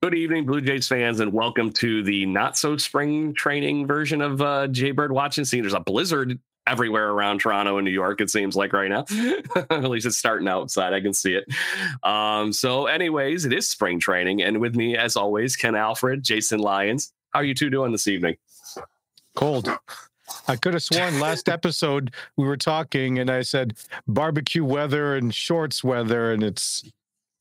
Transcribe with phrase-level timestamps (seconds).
[0.00, 4.40] Good evening, Blue Jays fans, and welcome to the not so spring training version of
[4.40, 5.62] uh, Jaybird Watching Scene.
[5.62, 6.38] There's a blizzard
[6.68, 9.06] everywhere around Toronto and New York, it seems like right now.
[9.70, 10.92] At least it's starting outside.
[10.92, 11.52] I can see it.
[12.04, 14.40] Um, so, anyways, it is spring training.
[14.40, 17.12] And with me, as always, Ken Alfred, Jason Lyons.
[17.32, 18.36] How are you two doing this evening?
[19.34, 19.68] Cold.
[20.46, 23.74] I could have sworn last episode we were talking and I said
[24.06, 26.84] barbecue weather and shorts weather, and it's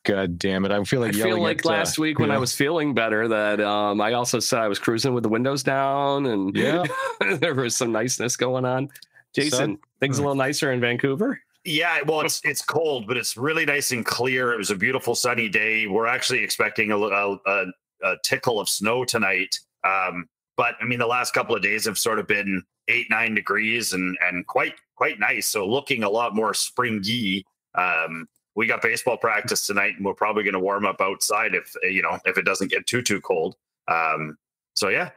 [0.07, 0.71] God damn it!
[0.71, 2.93] I feel like I feel like at, last uh, week when you I was feeling
[2.93, 6.85] better that um, I also said I was cruising with the windows down and Yeah.
[7.39, 8.89] there was some niceness going on.
[9.35, 11.41] Jason, things a little nicer in Vancouver.
[11.65, 14.53] Yeah, well, it's it's cold, but it's really nice and clear.
[14.53, 15.87] It was a beautiful sunny day.
[15.87, 17.65] We're actually expecting a, a, a,
[18.03, 19.59] a tickle of snow tonight.
[19.83, 23.35] Um, but I mean, the last couple of days have sort of been eight nine
[23.35, 25.47] degrees and and quite quite nice.
[25.47, 27.45] So looking a lot more springy.
[27.75, 31.75] Um, we got baseball practice tonight, and we're probably going to warm up outside if
[31.83, 33.55] you know if it doesn't get too too cold.
[33.87, 34.37] Um,
[34.75, 35.11] so yeah,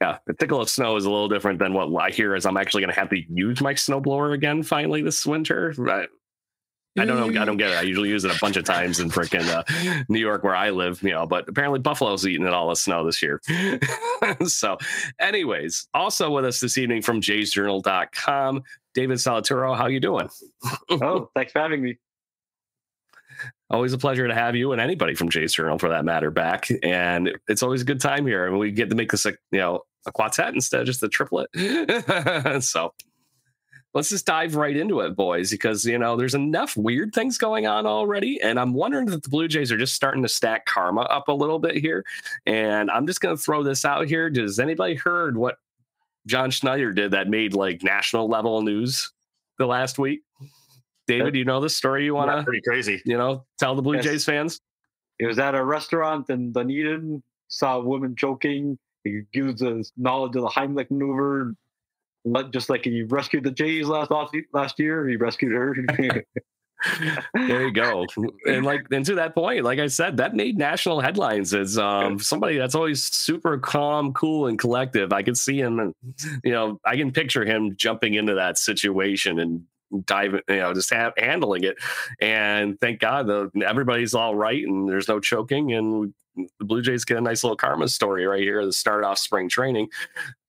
[0.00, 2.36] Yeah, the tickle of snow is a little different than what I hear.
[2.36, 5.74] Is I'm actually going to have to use my snowblower again finally this winter.
[5.90, 6.06] I,
[6.96, 7.40] I don't know.
[7.40, 7.76] I don't get it.
[7.76, 10.70] I usually use it a bunch of times in freaking uh, New York where I
[10.70, 11.26] live, you know.
[11.26, 13.40] But apparently Buffalo's eating it all the snow this year.
[14.46, 14.78] so,
[15.20, 18.62] anyways, also with us this evening from JaysJournal.com,
[18.98, 19.76] David Salaturo.
[19.76, 20.28] How you doing?
[20.90, 21.98] Oh, thanks for having me.
[23.70, 26.66] Always a pleasure to have you and anybody from Jay's Journal for that matter back.
[26.82, 28.44] And it's always a good time here.
[28.44, 31.08] And we get to make this a you know a quartet instead of just a
[31.08, 31.48] triplet.
[32.64, 32.92] so
[33.94, 37.68] let's just dive right into it, boys, because you know there's enough weird things going
[37.68, 38.40] on already.
[38.42, 41.32] And I'm wondering that the Blue Jays are just starting to stack karma up a
[41.32, 42.04] little bit here.
[42.46, 44.28] And I'm just gonna throw this out here.
[44.28, 45.58] Does anybody heard what
[46.28, 49.10] John Schneider did that made like national level news
[49.58, 50.20] the last week?
[51.06, 53.00] David, you know this story you want to pretty crazy.
[53.06, 54.04] you know, tell the Blue Yes.
[54.04, 54.60] Jays fans.
[55.18, 58.78] He was at a restaurant in Dunedin, saw a woman choking.
[59.04, 61.54] He used his knowledge of the Heimlich maneuver,
[62.52, 64.12] just like he rescued the Jays last
[64.52, 65.08] last year.
[65.08, 65.74] He rescued her.
[67.34, 68.06] There you go.
[68.46, 72.18] and like and to that point, like I said, that made national headlines as um
[72.18, 75.12] somebody that's always super calm, cool, and collective.
[75.12, 75.94] I can see him and
[76.44, 79.64] you know, I can picture him jumping into that situation and
[80.04, 81.76] diving, you know, just ha- handling it.
[82.20, 87.04] And thank God the everybody's all right and there's no choking and the Blue Jays
[87.04, 89.88] get a nice little karma story right here to start off spring training.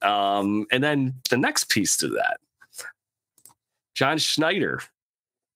[0.04, 2.38] Um, and then the next piece to that,
[3.96, 4.82] John Schneider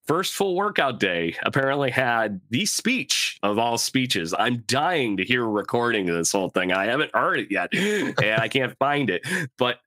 [0.05, 4.33] first full workout day apparently had the speech of all speeches.
[4.37, 6.71] I'm dying to hear a recording of this whole thing.
[6.71, 9.25] I haven't heard it yet and I can't find it.
[9.57, 9.79] But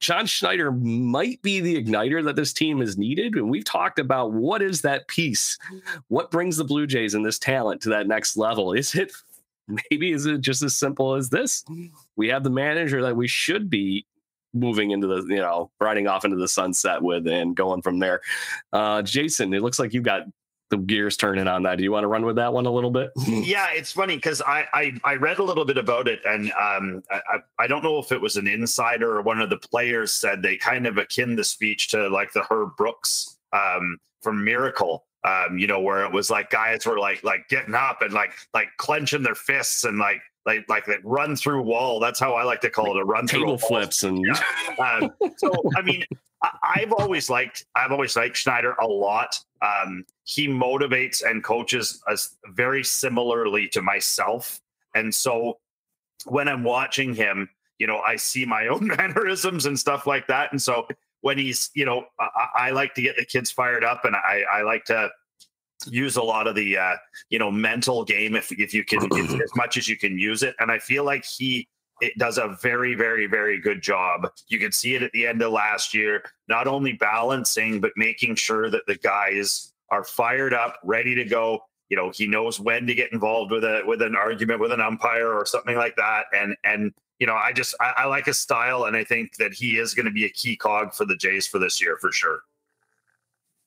[0.00, 3.34] John Schneider might be the igniter that this team has needed.
[3.36, 5.58] And we've talked about what is that piece?
[6.08, 8.72] What brings the Blue Jays and this talent to that next level?
[8.72, 9.12] Is it
[9.90, 11.64] maybe is it just as simple as this?
[12.16, 14.06] We have the manager that we should be
[14.54, 18.20] moving into the you know riding off into the sunset with and going from there.
[18.72, 20.26] Uh, Jason, it looks like you've got
[20.70, 21.78] the gears turning on that.
[21.78, 23.10] Do you want to run with that one a little bit?
[23.26, 27.02] yeah, it's funny because I, I, I read a little bit about it, and um,
[27.10, 30.42] I I don't know if it was an insider or one of the players said
[30.42, 35.04] they kind of akin the speech to like the Herb Brooks um, from Miracle.
[35.24, 38.32] Um, you know, where it was like guys were like like getting up and like
[38.52, 42.00] like clenching their fists and like like like that run through wall.
[42.00, 44.40] That's how I like to call it a run Table through flips and yeah.
[44.78, 46.04] um, so I mean
[46.42, 49.38] I, have always liked I've always liked Schneider a lot.
[49.62, 54.60] Um, he motivates and coaches us very similarly to myself,
[54.94, 55.58] and so
[56.26, 57.48] when I'm watching him,
[57.78, 60.86] you know, I see my own mannerisms and stuff like that, and so
[61.22, 64.42] when he's you know I, I like to get the kids fired up, and I
[64.52, 65.10] I like to
[65.86, 66.96] use a lot of the uh,
[67.30, 70.42] you know mental game if if you can if, as much as you can use
[70.42, 70.54] it.
[70.58, 71.68] And i feel like he
[72.00, 74.28] it does a very very very good job.
[74.48, 78.36] You can see it at the end of last year not only balancing but making
[78.36, 81.60] sure that the guys are fired up ready to go.
[81.88, 84.80] You know he knows when to get involved with a with an argument with an
[84.80, 86.26] umpire or something like that.
[86.32, 89.52] And and you know i just i, I like his style and i think that
[89.54, 92.10] he is going to be a key cog for the jays for this year for
[92.12, 92.40] sure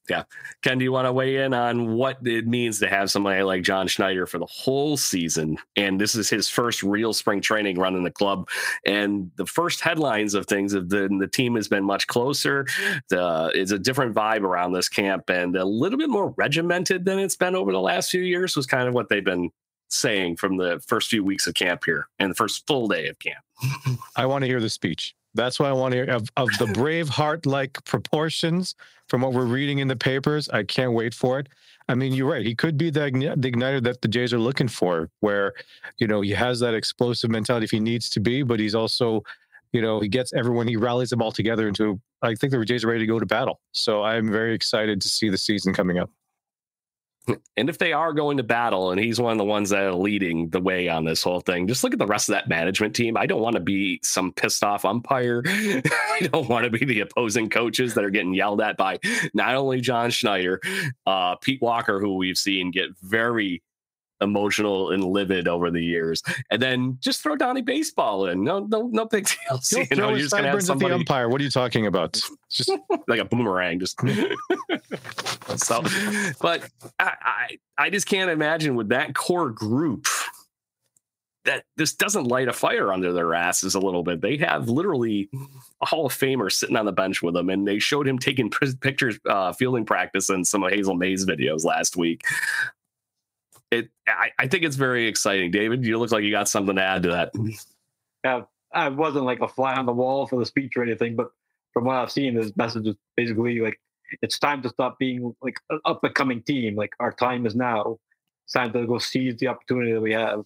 [0.10, 0.24] yeah.
[0.62, 3.64] Ken, do you want to weigh in on what it means to have somebody like
[3.64, 5.58] John Schneider for the whole season?
[5.76, 8.50] And this is his first real spring training run in the club.
[8.86, 12.66] And the first headlines of things of the, the team has been much closer.
[13.10, 17.20] The, it's a different vibe around this camp and a little bit more regimented than
[17.20, 19.52] it's been over the last few years, was kind of what they've been
[19.90, 23.20] saying from the first few weeks of camp here and the first full day of
[23.20, 23.44] camp.
[24.16, 25.16] I want to hear the speech.
[25.34, 28.76] That's why I want to hear of, of the brave heart like proportions
[29.08, 30.50] from what we're reading in the papers.
[30.50, 31.48] I can't wait for it.
[31.90, 32.46] I mean, you're right.
[32.46, 35.54] He could be the, the igniter that the Jays are looking for, where,
[35.98, 39.24] you know, he has that explosive mentality if he needs to be, but he's also,
[39.72, 42.84] you know, he gets everyone, he rallies them all together into, I think the Jays
[42.84, 43.62] are ready to go to battle.
[43.72, 46.10] So I'm very excited to see the season coming up.
[47.58, 49.94] And if they are going to battle and he's one of the ones that are
[49.94, 52.96] leading the way on this whole thing, just look at the rest of that management
[52.96, 53.18] team.
[53.18, 55.44] I don't want to be some pissed off umpire.
[55.48, 59.00] I don't want to be the opposing coaches that are getting yelled at by
[59.34, 60.62] not only John Schneider,
[61.06, 63.62] uh, Pete Walker, who we've seen get very
[64.22, 66.24] emotional and livid over the years.
[66.50, 68.44] And then just throw Donnie baseball in.
[68.44, 69.60] No, no, no big deal.
[69.72, 70.90] you you know, you're just gonna have somebody...
[70.90, 71.30] the umpire.
[71.30, 72.22] What are you talking about?
[72.50, 72.72] Just
[73.10, 73.78] like a boomerang.
[73.78, 74.00] Just
[75.58, 75.84] so,
[76.40, 80.08] but I, I, I just can't imagine with that core group
[81.44, 84.22] that this doesn't light a fire under their asses a little bit.
[84.22, 85.30] They have literally
[85.82, 88.50] a Hall of Famer sitting on the bench with them, and they showed him taking
[88.50, 92.24] pictures, uh, fielding practice in some of Hazel Mae's videos last week
[93.72, 95.52] it I, I, think it's very exciting.
[95.52, 97.32] David, you look like you got something to add to that.
[98.24, 98.44] Yeah,
[98.74, 101.32] I wasn't like a fly on the wall for the speech or anything, but
[101.74, 103.80] from what I've seen, this message is basically like
[104.22, 106.76] it's time to stop being like an up and coming team.
[106.76, 108.00] Like our time is now.
[108.46, 110.44] It's time to go seize the opportunity that we have.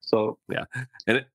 [0.00, 0.64] So yeah,
[1.06, 1.26] and it,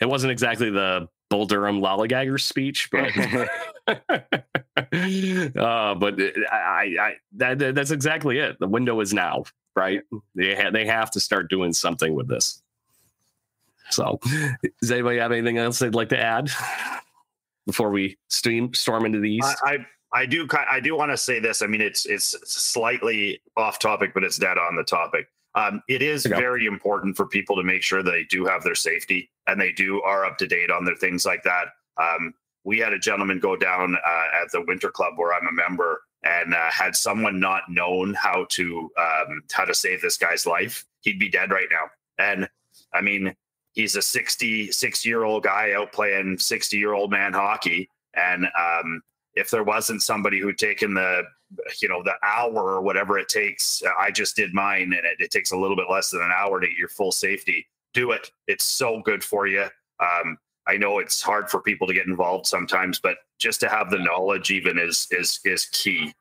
[0.00, 3.10] it wasn't exactly the Bull Durham lollygagger speech, but
[5.56, 8.58] uh, but I, I that that's exactly it.
[8.60, 9.44] The window is now
[9.76, 10.02] right?
[10.34, 12.62] They ha- they have to start doing something with this.
[13.90, 14.18] So,
[14.80, 16.50] does anybody have anything else they'd like to add
[17.66, 19.44] before we stream storm into these?
[19.44, 21.60] I, I I do I do want to say this.
[21.60, 25.26] I mean, it's it's slightly off topic, but it's dead on the topic.
[25.56, 29.30] Um, it is very important for people to make sure they do have their safety
[29.46, 31.66] and they do are up to date on their things like that.
[31.96, 35.52] Um, we had a gentleman go down uh, at the Winter Club where I'm a
[35.52, 40.46] member and uh, had someone not known how to um, how to save this guy's
[40.46, 41.90] life, he'd be dead right now.
[42.18, 42.48] And
[42.92, 43.34] I mean,
[43.72, 49.02] he's a 66 year old guy out playing 60 year old man hockey, and um,
[49.34, 51.22] if there wasn't somebody who'd taken the
[51.80, 55.30] you know the hour or whatever it takes, I just did mine, and it, it
[55.30, 57.66] takes a little bit less than an hour to get your full safety.
[57.92, 59.66] Do it; it's so good for you.
[60.00, 63.90] Um, I know it's hard for people to get involved sometimes, but just to have
[63.90, 66.14] the knowledge even is is is key.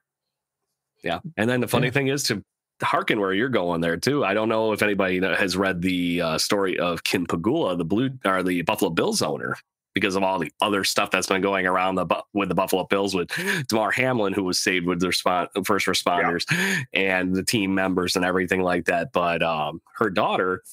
[1.04, 1.92] Yeah, and then the funny yeah.
[1.92, 2.44] thing is to
[2.82, 4.26] hearken where you're going there too.
[4.26, 8.10] I don't know if anybody has read the uh, story of Kim Pegula, the blue
[8.26, 9.58] or the Buffalo Bills owner.
[9.94, 13.14] because of all the other stuff that's been going around the with the Buffalo Bills
[13.14, 13.30] with
[13.68, 16.80] Damar Hamlin, who was saved with the response, first responders yeah.
[16.94, 19.12] and the team members and everything like that.
[19.12, 20.64] But um, her daughter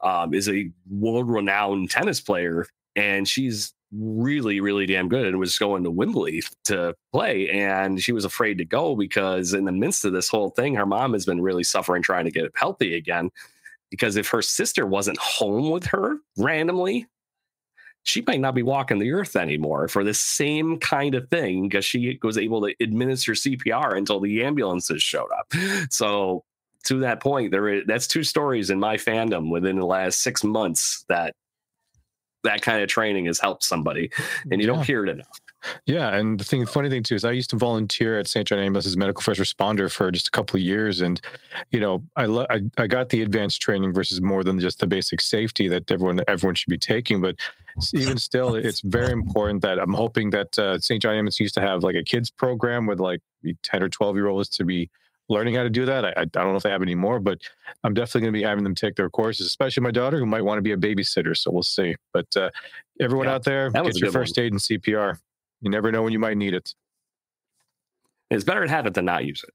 [0.00, 5.58] um, is a world renowned tennis player, and she's really, really damn good and was
[5.58, 7.48] going to Wembley to play.
[7.50, 10.86] And she was afraid to go because, in the midst of this whole thing, her
[10.86, 13.30] mom has been really suffering trying to get healthy again.
[13.90, 17.06] Because if her sister wasn't home with her randomly,
[18.02, 21.84] she might not be walking the earth anymore for the same kind of thing because
[21.84, 25.52] she was able to administer CPR until the ambulances showed up.
[25.90, 26.44] So,
[26.84, 30.44] to that point, there is, that's two stories in my fandom within the last six
[30.44, 31.34] months that
[32.46, 34.10] that kind of training has helped somebody,
[34.50, 34.74] and you yeah.
[34.74, 35.40] don't hear it enough.
[35.86, 38.46] Yeah, and the thing, the funny thing too is, I used to volunteer at St.
[38.46, 41.20] John Ambulance as medical first responder for just a couple of years, and
[41.70, 44.86] you know, I, lo- I I got the advanced training versus more than just the
[44.86, 47.20] basic safety that everyone everyone should be taking.
[47.20, 47.36] But
[47.92, 51.02] even still, it's very important that I'm hoping that uh, St.
[51.02, 53.20] John Ambulance used to have like a kids program with like
[53.62, 54.90] ten or twelve year olds to be
[55.28, 56.04] learning how to do that.
[56.04, 57.38] I, I don't know if they have any more, but
[57.84, 60.42] I'm definitely going to be having them take their courses, especially my daughter who might
[60.42, 61.36] want to be a babysitter.
[61.36, 61.96] So we'll see.
[62.12, 62.50] But uh,
[63.00, 64.46] everyone yeah, out there, get your first one.
[64.46, 65.18] aid and CPR.
[65.60, 66.74] You never know when you might need it.
[68.30, 69.54] It's better to have it than not use it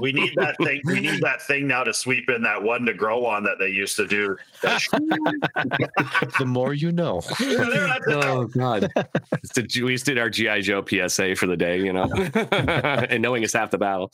[0.00, 0.80] we need that thing.
[0.84, 3.68] We need that thing now to sweep in that one to grow on that they
[3.68, 4.36] used to do.
[4.62, 7.20] the more you know.
[7.40, 8.90] oh God!
[9.56, 12.10] we just did our GI Joe PSA for the day, you know,
[12.52, 14.10] and knowing is half the battle.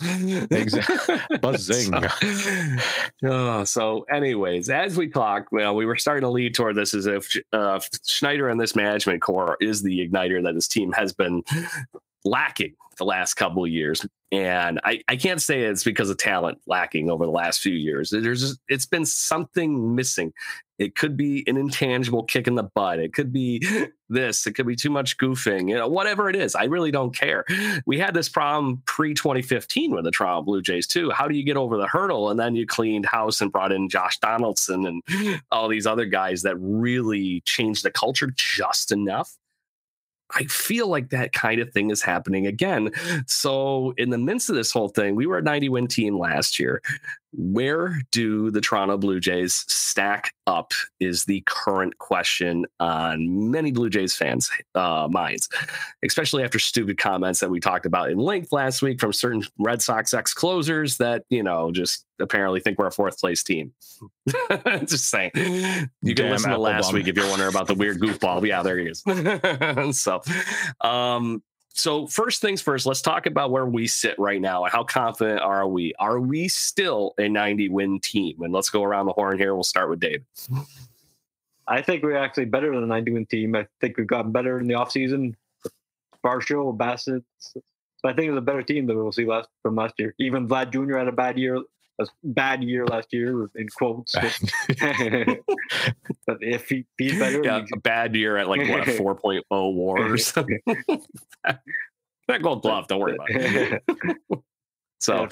[0.50, 1.38] Exactly.
[1.40, 1.92] Buzzing.
[1.92, 2.78] So,
[3.24, 7.06] oh, so, anyways, as we talk, well, we were starting to lead toward this as
[7.06, 11.44] if uh, Schneider and this management core is the igniter that his team has been
[12.24, 14.06] lacking the last couple of years.
[14.30, 18.10] And I, I can't say it's because of talent lacking over the last few years.
[18.10, 20.32] There's just, it's been something missing.
[20.78, 22.98] It could be an intangible kick in the butt.
[22.98, 23.62] It could be
[24.08, 24.46] this.
[24.46, 25.68] It could be too much goofing.
[25.68, 27.44] You know, whatever it is, I really don't care.
[27.84, 31.10] We had this problem pre 2015 with the Toronto Blue Jays too.
[31.10, 32.30] How do you get over the hurdle?
[32.30, 36.42] And then you cleaned house and brought in Josh Donaldson and all these other guys
[36.42, 39.36] that really changed the culture just enough
[40.34, 42.90] I feel like that kind of thing is happening again.
[43.26, 46.58] So, in the midst of this whole thing, we were a 90 win team last
[46.58, 46.82] year.
[47.32, 50.72] Where do the Toronto Blue Jays stack up?
[51.00, 55.48] Is the current question on many Blue Jays fans' uh, minds,
[56.04, 59.80] especially after stupid comments that we talked about in length last week from certain Red
[59.80, 63.72] Sox ex closers that, you know, just apparently think we're a fourth place team.
[64.84, 65.30] just saying.
[65.34, 68.46] You can Damn listen to last week if you're wondering about the weird goofball.
[68.46, 69.02] Yeah, there he is.
[69.98, 70.22] so,
[70.80, 71.42] um,
[71.74, 75.66] so first things first, let's talk about where we sit right now how confident are
[75.66, 75.94] we?
[75.98, 78.42] Are we still a 90 win team?
[78.42, 79.54] And let's go around the horn here.
[79.54, 80.24] We'll start with David.
[81.66, 83.54] I think we're actually better than a 90 win team.
[83.54, 85.34] I think we've gotten better in the offseason.
[86.24, 87.24] Varsho, Bassitt.
[87.38, 87.60] So
[88.08, 90.14] I think it's a better team than we'll see last from last year.
[90.18, 90.98] Even Vlad Jr.
[90.98, 91.60] had a bad year
[92.00, 94.12] a bad year last year in quotes.
[94.16, 94.28] but
[96.40, 100.18] if he, he's better, yeah, a bad year at like what a 4.0 WAR or
[100.18, 100.60] something.
[101.46, 103.82] that gold glove, don't worry about it.
[105.00, 105.28] so,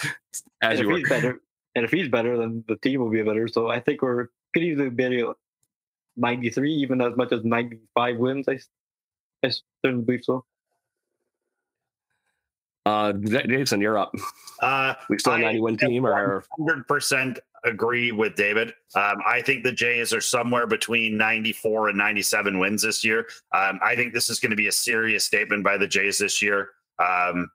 [0.62, 1.40] as you were better,
[1.74, 3.48] and if he's better, then the team will be better.
[3.48, 5.24] So I think we're could easily be
[6.16, 8.48] 93, even as much as 95 wins.
[8.48, 8.58] I,
[9.44, 9.50] I
[9.84, 10.44] certainly believe so.
[12.86, 14.14] Uh, Jason, you're up.
[14.60, 18.68] Uh, we still a 91 team, or 100 percent agree with David.
[18.94, 23.26] Um, I think the Jays are somewhere between 94 and 97 wins this year.
[23.52, 26.40] Um, I think this is going to be a serious statement by the Jays this
[26.40, 26.70] year.
[26.98, 27.50] Um,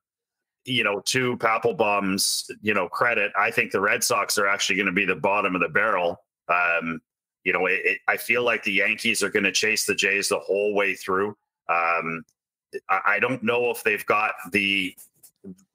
[0.65, 4.87] you know, to Papelbon's, you know, credit, I think the Red Sox are actually going
[4.87, 6.23] to be the bottom of the barrel.
[6.49, 7.01] Um,
[7.43, 10.29] you know, it, it, I feel like the Yankees are going to chase the Jays
[10.29, 11.37] the whole way through.
[11.69, 12.25] Um,
[12.89, 14.95] I, I don't know if they've got the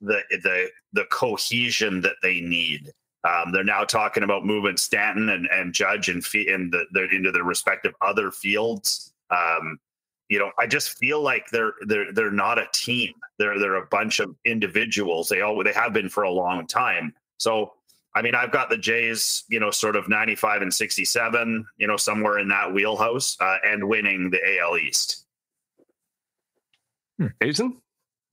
[0.01, 2.91] the the the cohesion that they need.
[3.23, 7.07] Um, they're now talking about moving Stanton and, and Judge and fee- and the, the,
[7.09, 9.13] into their respective other fields.
[9.29, 9.79] Um,
[10.27, 13.13] you know, I just feel like they're they're they're not a team.
[13.37, 15.29] They're they're a bunch of individuals.
[15.29, 17.13] They all they have been for a long time.
[17.37, 17.73] So
[18.13, 21.97] I mean, I've got the Jays, you know, sort of 95 and 67, you know,
[21.97, 25.25] somewhere in that wheelhouse, uh, and winning the AL East.
[27.17, 27.27] Hmm.
[27.41, 27.80] Jason?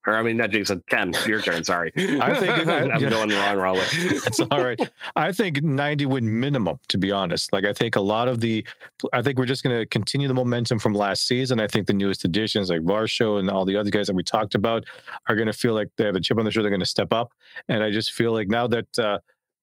[0.09, 0.83] Or I mean, not Jason.
[0.88, 1.62] Ken, your turn.
[1.65, 3.11] Sorry, I think I'm yeah.
[3.11, 3.85] going the wrong, wrong way.
[3.93, 4.81] it's all right.
[5.17, 6.79] I think 90 win minimum.
[6.88, 8.67] To be honest, like I think a lot of the,
[9.12, 11.61] I think we're just going to continue the momentum from last season.
[11.61, 14.55] I think the newest additions like Varsho and all the other guys that we talked
[14.55, 14.87] about
[15.29, 16.71] are going to feel like they have a chip on their shoulder.
[16.71, 17.35] They're going to step up,
[17.69, 19.19] and I just feel like now that uh,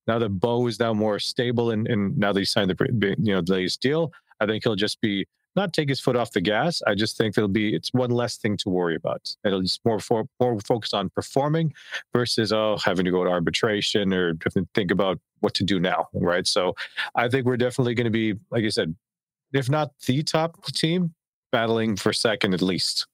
[0.06, 3.34] now that Bo is now more stable and and now that he signed the you
[3.34, 5.25] know the latest deal, I think he'll just be
[5.56, 6.82] not take his foot off the gas.
[6.86, 9.36] I just think it'll be it's one less thing to worry about.
[9.44, 11.74] It'll just more for, more focus on performing
[12.14, 14.36] versus oh having to go to arbitration or
[14.74, 16.48] think about what to do now, right?
[16.48, 16.76] So
[17.16, 18.96] I think we're definitely going to be like I said,
[19.54, 21.14] if not the top team,
[21.52, 23.08] battling for second at least.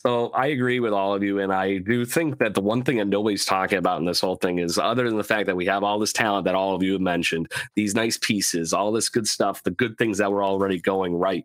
[0.00, 2.96] So I agree with all of you, and I do think that the one thing
[2.96, 5.66] that nobody's talking about in this whole thing is, other than the fact that we
[5.66, 9.10] have all this talent that all of you have mentioned, these nice pieces, all this
[9.10, 11.44] good stuff, the good things that were already going right.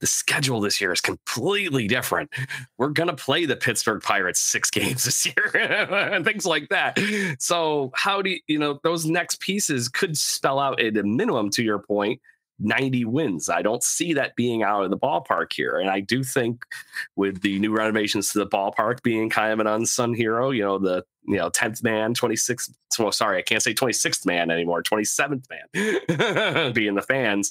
[0.00, 2.30] The schedule this year is completely different.
[2.78, 6.98] We're gonna play the Pittsburgh Pirates six games this year, and things like that.
[7.38, 11.50] So how do you, you know those next pieces could spell out at a minimum,
[11.50, 12.22] to your point,
[12.64, 13.48] 90 wins.
[13.48, 15.78] I don't see that being out of the ballpark here.
[15.78, 16.64] And I do think
[17.16, 20.78] with the new renovations to the ballpark being kind of an unsung hero, you know,
[20.78, 25.44] the you know, 10th man, 26th, well, sorry, I can't say 26th man anymore, 27th
[25.48, 27.50] man being the fans,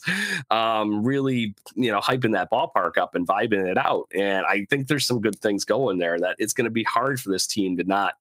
[0.51, 4.09] um, really, you know, hyping that ballpark up and vibing it out.
[4.13, 7.19] And I think there's some good things going there that it's going to be hard
[7.19, 8.13] for this team to not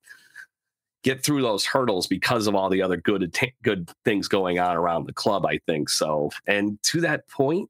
[1.03, 5.07] get through those hurdles because of all the other good good things going on around
[5.07, 5.47] the club.
[5.47, 6.31] I think so.
[6.47, 7.69] And to that point,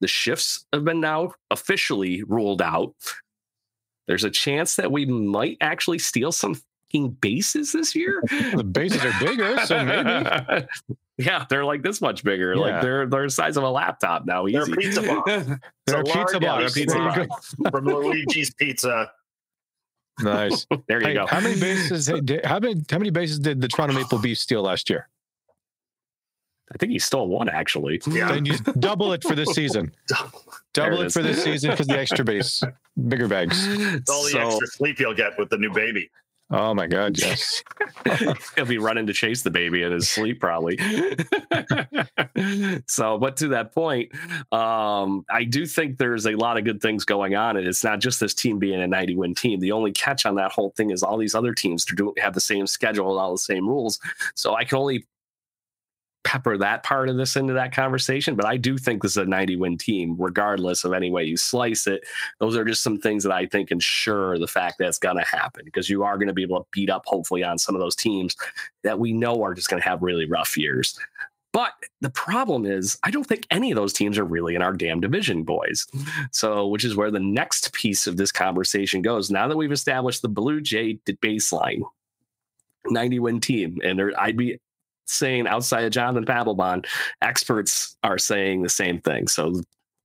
[0.00, 2.94] the shifts have been now officially ruled out.
[4.06, 6.56] There's a chance that we might actually steal some
[7.20, 8.22] bases this year.
[8.54, 10.66] the bases are bigger, so maybe.
[11.18, 12.54] yeah, they're like this much bigger.
[12.54, 12.60] Yeah.
[12.60, 14.46] Like they're they're the size of a laptop now.
[14.46, 14.58] Easy.
[14.58, 15.26] They're pizza box.
[15.86, 16.74] they're pizza box.
[16.74, 17.54] Pizza box.
[17.70, 19.10] From Luigi's Pizza.
[20.20, 20.66] Nice.
[20.88, 21.26] there you hey, go.
[21.26, 22.06] How many bases?
[22.24, 22.82] Did, how many?
[22.90, 25.08] How many bases did the Toronto Maple Leafs steal last year?
[26.72, 28.00] I think he stole one actually.
[28.06, 28.32] Yeah.
[28.32, 29.92] Then you double it for this season.
[30.72, 32.62] double it, it for this season because the extra base,
[33.08, 33.66] bigger bags.
[33.68, 36.10] It's all the so, extra sleep you'll get with the new baby.
[36.50, 37.64] Oh my God, yes.
[38.56, 40.78] He'll be running to chase the baby in his sleep, probably.
[42.86, 44.12] so, but to that point,
[44.52, 47.56] um, I do think there's a lot of good things going on.
[47.56, 49.58] And it's not just this team being a 90 win team.
[49.58, 52.40] The only catch on that whole thing is all these other teams do have the
[52.40, 53.98] same schedule and all the same rules.
[54.34, 55.04] So I can only
[56.26, 58.34] pepper that part of this into that conversation.
[58.34, 61.36] But I do think this is a 90 win team, regardless of any way you
[61.36, 62.04] slice it.
[62.40, 65.24] Those are just some things that I think ensure the fact that it's going to
[65.24, 67.80] happen because you are going to be able to beat up, hopefully, on some of
[67.80, 68.36] those teams
[68.82, 70.98] that we know are just going to have really rough years.
[71.52, 74.72] But the problem is, I don't think any of those teams are really in our
[74.72, 75.86] damn division, boys.
[76.32, 79.30] So, which is where the next piece of this conversation goes.
[79.30, 81.82] Now that we've established the Blue Jay baseline,
[82.86, 84.58] 90 win team, and there, I'd be
[85.06, 86.86] saying outside of Jonathan Papelbon,
[87.22, 89.28] experts are saying the same thing.
[89.28, 89.60] So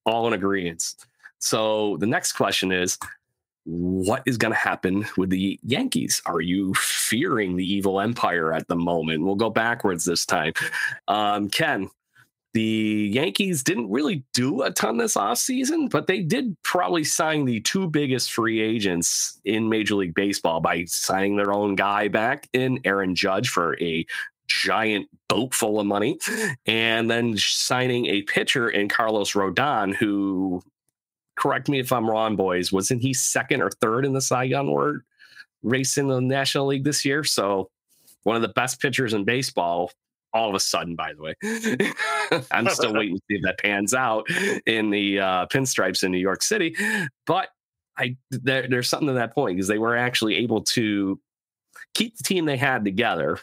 [0.06, 0.96] all in agreement.
[1.40, 2.98] So the next question is
[3.66, 6.22] what is going to happen with the Yankees?
[6.26, 9.24] Are you fearing the evil empire at the moment?
[9.24, 10.54] We'll go backwards this time.
[11.08, 11.90] Um, Ken,
[12.54, 17.62] the Yankees didn't really do a ton this offseason, but they did probably sign the
[17.62, 22.80] two biggest free agents in Major League Baseball by signing their own guy back in
[22.84, 24.06] Aaron Judge for a
[24.52, 26.20] giant boat full of money,
[26.66, 30.62] and then signing a pitcher in Carlos Rodon, who,
[31.36, 35.02] correct me if I'm wrong, boys, wasn't he second or third in the Cy Young
[35.64, 37.24] race in the National League this year?
[37.24, 37.70] So
[38.24, 39.92] one of the best pitchers in baseball.
[40.34, 41.36] All of a sudden, by the way,
[42.52, 44.26] I'm still waiting to see if that pans out
[44.66, 46.74] in the uh, pinstripes in New York City.
[47.26, 47.50] But
[47.98, 51.20] I there, there's something to that point because they were actually able to
[51.94, 53.40] keep the team they had together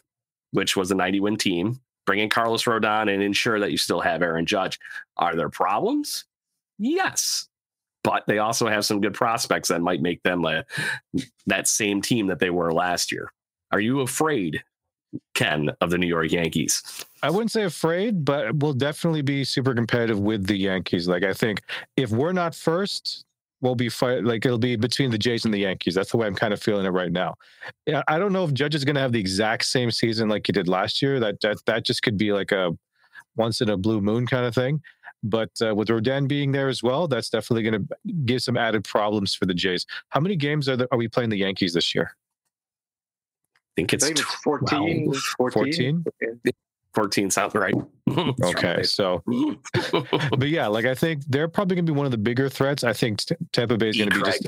[0.52, 4.00] which was a 90 win team, bring in Carlos Rodon and ensure that you still
[4.00, 4.78] have Aaron Judge.
[5.16, 6.24] Are there problems?
[6.78, 7.48] Yes.
[8.04, 10.64] But they also have some good prospects that might make them a,
[11.46, 13.30] that same team that they were last year.
[13.72, 14.62] Are you afraid,
[15.34, 17.04] Ken, of the New York Yankees?
[17.22, 21.08] I wouldn't say afraid, but we'll definitely be super competitive with the Yankees.
[21.08, 21.62] Like I think
[21.96, 23.26] if we're not first,
[23.60, 25.94] will be fight like it'll be between the Jays and the Yankees.
[25.94, 27.34] That's the way I'm kind of feeling it right now.
[27.86, 30.46] Yeah, I don't know if Judge is going to have the exact same season like
[30.46, 31.18] he did last year.
[31.20, 32.76] That that that just could be like a
[33.36, 34.82] once in a blue moon kind of thing.
[35.22, 38.84] But uh, with Rodon being there as well, that's definitely going to give some added
[38.84, 39.84] problems for the Jays.
[40.10, 42.14] How many games are there, are we playing the Yankees this year?
[43.56, 45.12] I think it's, I think it's 14.
[45.38, 46.04] 14?
[46.04, 46.04] 14?
[46.94, 47.74] 14 sounds right.
[48.42, 49.22] okay, so,
[50.36, 52.82] but yeah, like I think they're probably going to be one of the bigger threats.
[52.82, 53.22] I think
[53.52, 54.46] Tampa Bay is going to be just,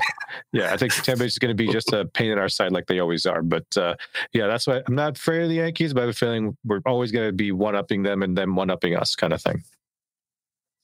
[0.51, 2.71] yeah, I think Tampa Bay is going to be just a pain in our side
[2.71, 3.41] like they always are.
[3.41, 3.95] But uh,
[4.33, 6.81] yeah, that's why I'm not afraid of the Yankees, but I have a feeling we're
[6.85, 9.63] always going to be one upping them and them one upping us kind of thing.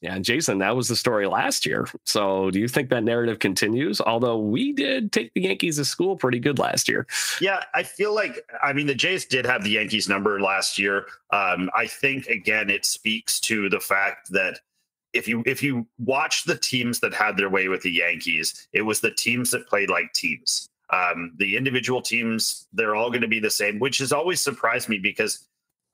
[0.02, 1.88] Yeah, and Jason, that was the story last year.
[2.06, 4.00] So do you think that narrative continues?
[4.00, 7.08] Although we did take the Yankees to school pretty good last year.
[7.42, 11.08] Yeah, I feel like I mean the Jays did have the Yankees number last year.
[11.32, 14.60] Um, I think again it speaks to the fact that
[15.14, 18.84] if you if you watch the teams that had their way with the Yankees, it
[18.84, 20.68] was the teams that played like teams.
[20.90, 24.88] Um, the individual teams, they're all going to be the same, which has always surprised
[24.88, 25.48] me because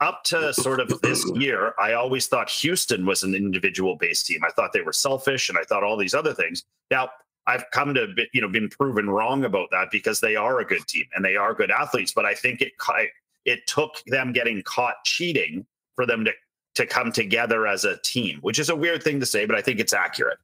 [0.04, 4.42] up to sort of this year, I always thought Houston was an individual based team.
[4.46, 6.64] I thought they were selfish and I thought all these other things.
[6.92, 7.10] Now,
[7.48, 10.66] I've come to be, you know been proven wrong about that because they are a
[10.66, 12.74] good team and they are good athletes, but I think it
[13.46, 16.32] it took them getting caught cheating for them to
[16.76, 19.62] to come together as a team, which is a weird thing to say, but I
[19.62, 20.40] think it's accurate.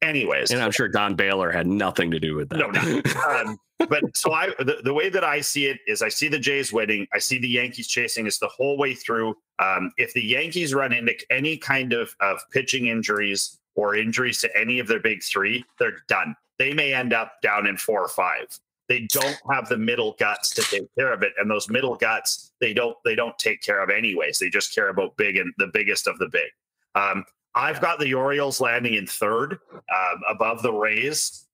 [0.00, 2.58] Anyways, and I'm sure Don Baylor had nothing to do with that.
[2.58, 3.02] No, no.
[3.28, 6.38] um, but so I, the, the, way that I see it is, I see the
[6.38, 7.06] Jays winning.
[7.12, 9.36] I see the Yankees chasing us the whole way through.
[9.58, 14.56] Um, if the Yankees run into any kind of of pitching injuries or injuries to
[14.56, 16.36] any of their big three, they're done.
[16.58, 18.46] They may end up down in four or five
[18.88, 22.52] they don't have the middle guts to take care of it and those middle guts
[22.60, 25.70] they don't they don't take care of anyways they just care about big and the
[25.72, 26.48] biggest of the big
[26.94, 31.46] um, i've got the orioles landing in third um, above the rays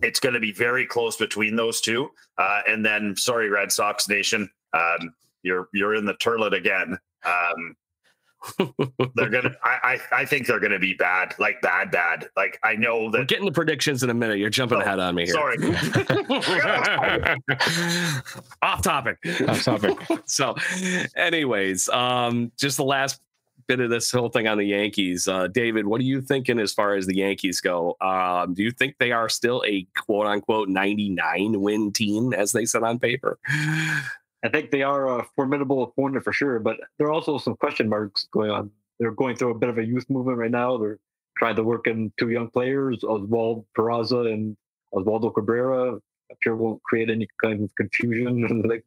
[0.00, 4.08] it's going to be very close between those two uh, and then sorry red sox
[4.08, 7.76] nation um, you're you're in the turlet again um,
[9.14, 9.54] they're gonna.
[9.62, 12.28] I, I, I think they're gonna be bad, like bad, bad.
[12.36, 13.18] Like I know that.
[13.18, 14.38] We're getting the predictions in a minute.
[14.38, 15.34] You're jumping oh, ahead on me here.
[15.34, 15.56] Sorry.
[18.62, 19.18] Off topic.
[19.48, 19.96] Off topic.
[20.26, 20.54] so,
[21.16, 23.20] anyways, um, just the last
[23.66, 25.28] bit of this whole thing on the Yankees.
[25.28, 27.96] Uh, David, what are you thinking as far as the Yankees go?
[28.00, 32.64] Um, do you think they are still a quote unquote 99 win team, as they
[32.64, 33.38] said on paper?
[34.44, 37.88] I think they are a formidable opponent for sure, but there are also some question
[37.88, 38.70] marks going on.
[39.00, 40.76] They're going through a bit of a youth movement right now.
[40.76, 40.98] They're
[41.38, 44.56] trying to work in two young players, Oswald Peraza and
[44.94, 45.94] Oswaldo Cabrera.
[45.94, 48.84] I'm sure won't create any kind of confusion like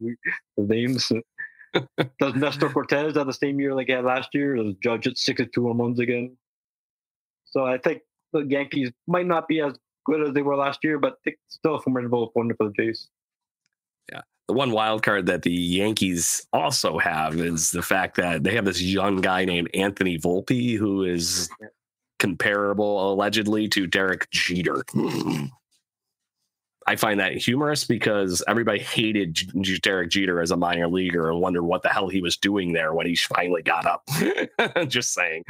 [0.57, 1.11] names.
[2.19, 4.55] Does Nestor Cortes have the same year like he had last year?
[4.55, 6.37] Does Judge at 62 months again?
[7.45, 8.01] So I think
[8.33, 9.73] the Yankees might not be as
[10.05, 13.09] good as they were last year, but still a formidable opponent for the Jays
[14.11, 14.21] Yeah.
[14.47, 18.65] the one wild card that the Yankees also have is the fact that they have
[18.65, 21.49] this young guy named Anthony Volpe who is
[22.19, 24.83] comparable allegedly to Derek Jeter.
[26.87, 31.41] I find that humorous because everybody hated J- Derek Jeter as a minor leaguer and
[31.41, 34.07] wondered what the hell he was doing there when he finally got up.
[34.87, 35.43] Just saying.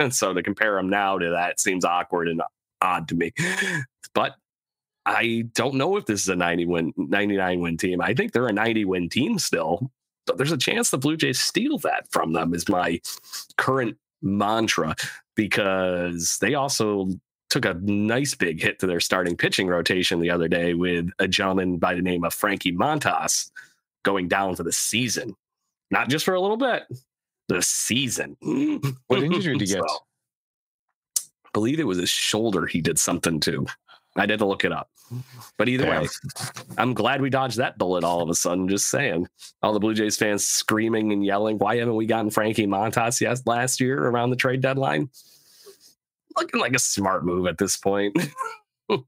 [0.00, 2.42] and so to compare him now to that seems awkward and
[2.82, 3.32] odd to me.
[4.14, 4.34] But
[5.06, 8.00] I don't know if this is a 90 win, 99 win team.
[8.00, 9.90] I think they're a 90 win team still.
[10.26, 13.00] But there's a chance the Blue Jays steal that from them, is my
[13.56, 14.96] current mantra,
[15.36, 17.08] because they also
[17.50, 21.28] took a nice big hit to their starting pitching rotation the other day with a
[21.28, 23.50] gentleman by the name of Frankie Montas
[24.02, 25.34] going down for the season.
[25.90, 26.84] Not just for a little bit,
[27.48, 28.36] the season.
[29.06, 29.82] What injury did he get?
[29.88, 29.96] So,
[31.46, 33.66] I believe it was his shoulder he did something to.
[34.16, 34.90] I had to look it up.
[35.56, 36.06] But either way,
[36.76, 38.68] I'm glad we dodged that bullet all of a sudden.
[38.68, 39.26] Just saying.
[39.62, 43.42] All the Blue Jays fans screaming and yelling, why haven't we gotten Frankie Montas yes,
[43.46, 45.08] last year around the trade deadline?
[46.38, 48.16] Looking like a smart move at this point.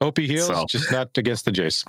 [0.00, 0.64] Hope he heals, so.
[0.66, 1.84] just not against the Jays.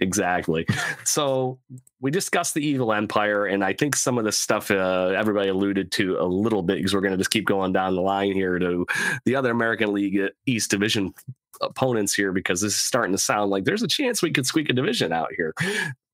[0.00, 0.66] Exactly.
[1.04, 1.58] So
[2.00, 5.90] we discussed the evil empire, and I think some of the stuff uh, everybody alluded
[5.92, 8.58] to a little bit because we're going to just keep going down the line here
[8.58, 8.86] to
[9.24, 11.14] the other American League East Division
[11.60, 14.70] opponents here because this is starting to sound like there's a chance we could squeak
[14.70, 15.54] a division out here.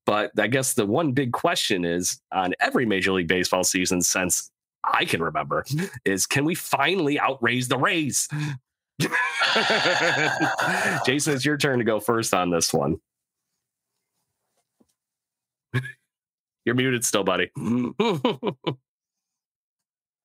[0.06, 4.50] But I guess the one big question is on every Major League Baseball season since
[4.92, 5.64] I can remember
[6.04, 8.28] is can we finally outraise the Rays?
[11.06, 13.00] Jason, it's your turn to go first on this one.
[16.64, 17.50] You're muted still, buddy.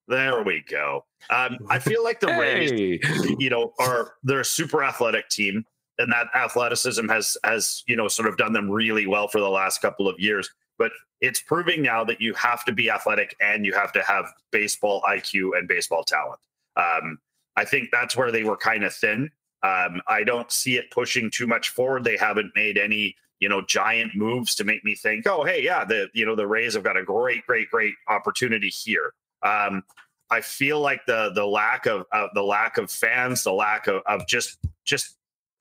[0.08, 1.06] there we go.
[1.30, 3.00] Um, I feel like the hey.
[3.00, 5.66] Rays, you know, are they're a super athletic team,
[5.98, 9.50] and that athleticism has has you know sort of done them really well for the
[9.50, 10.50] last couple of years.
[10.80, 14.26] But it's proving now that you have to be athletic and you have to have
[14.52, 16.40] baseball IQ and baseball talent.
[16.76, 17.20] Um,
[17.56, 19.30] I think that's where they were kind of thin.
[19.62, 22.04] Um, I don't see it pushing too much forward.
[22.04, 25.86] They haven't made any you know, giant moves to make me think, oh, hey, yeah,
[25.86, 29.14] the you know the Rays have got a great, great, great opportunity here.
[29.44, 29.84] Um,
[30.30, 34.02] I feel like the the lack of uh, the lack of fans, the lack of,
[34.06, 35.16] of just just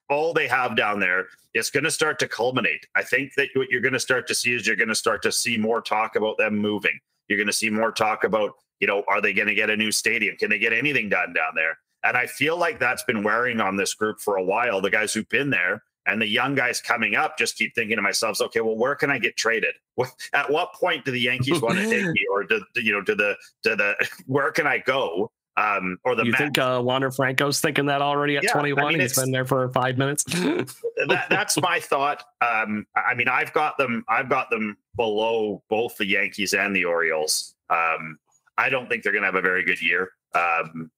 [0.08, 2.86] all they have down there is going to start to culminate.
[2.94, 5.22] I think that what you're going to start to see is you're going to start
[5.22, 6.98] to see more talk about them moving.
[7.28, 9.76] You're going to see more talk about, you know, are they going to get a
[9.76, 10.36] new stadium?
[10.36, 11.78] Can they get anything done down there?
[12.04, 14.80] And I feel like that's been wearing on this group for a while.
[14.80, 18.02] The guys who've been there, and the young guys coming up just keep thinking to
[18.02, 19.74] myself, okay, well, where can I get traded?
[20.32, 23.02] At what point do the Yankees oh, want to take me, or do you know,
[23.02, 23.94] to the to the
[24.26, 25.30] where can I go?
[25.58, 28.92] Um, or the you think uh, Wander Franco's thinking that already at Yeah, I 21?
[28.92, 30.22] mean, He's been there for five minutes.
[30.24, 32.22] that, that's my thought.
[32.40, 34.04] Um, I mean, I've got them.
[34.08, 37.54] I've got them below both the Yankees and the Orioles.
[37.70, 38.18] Um,
[38.56, 40.12] I don't think they're going to have a very good year.
[40.34, 40.90] Um,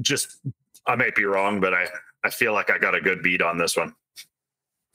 [0.00, 0.38] just,
[0.86, 1.86] I might be wrong, but I,
[2.24, 3.94] I feel like I got a good beat on this one.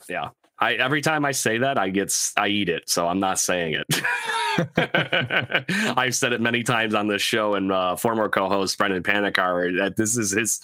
[0.07, 0.29] yeah.
[0.57, 3.73] I every time I say that, I get I eat it, so I'm not saying
[3.73, 3.85] it.
[5.97, 9.95] I've said it many times on this show, and uh, former co-host Brendan Panikar that
[9.95, 10.61] this is his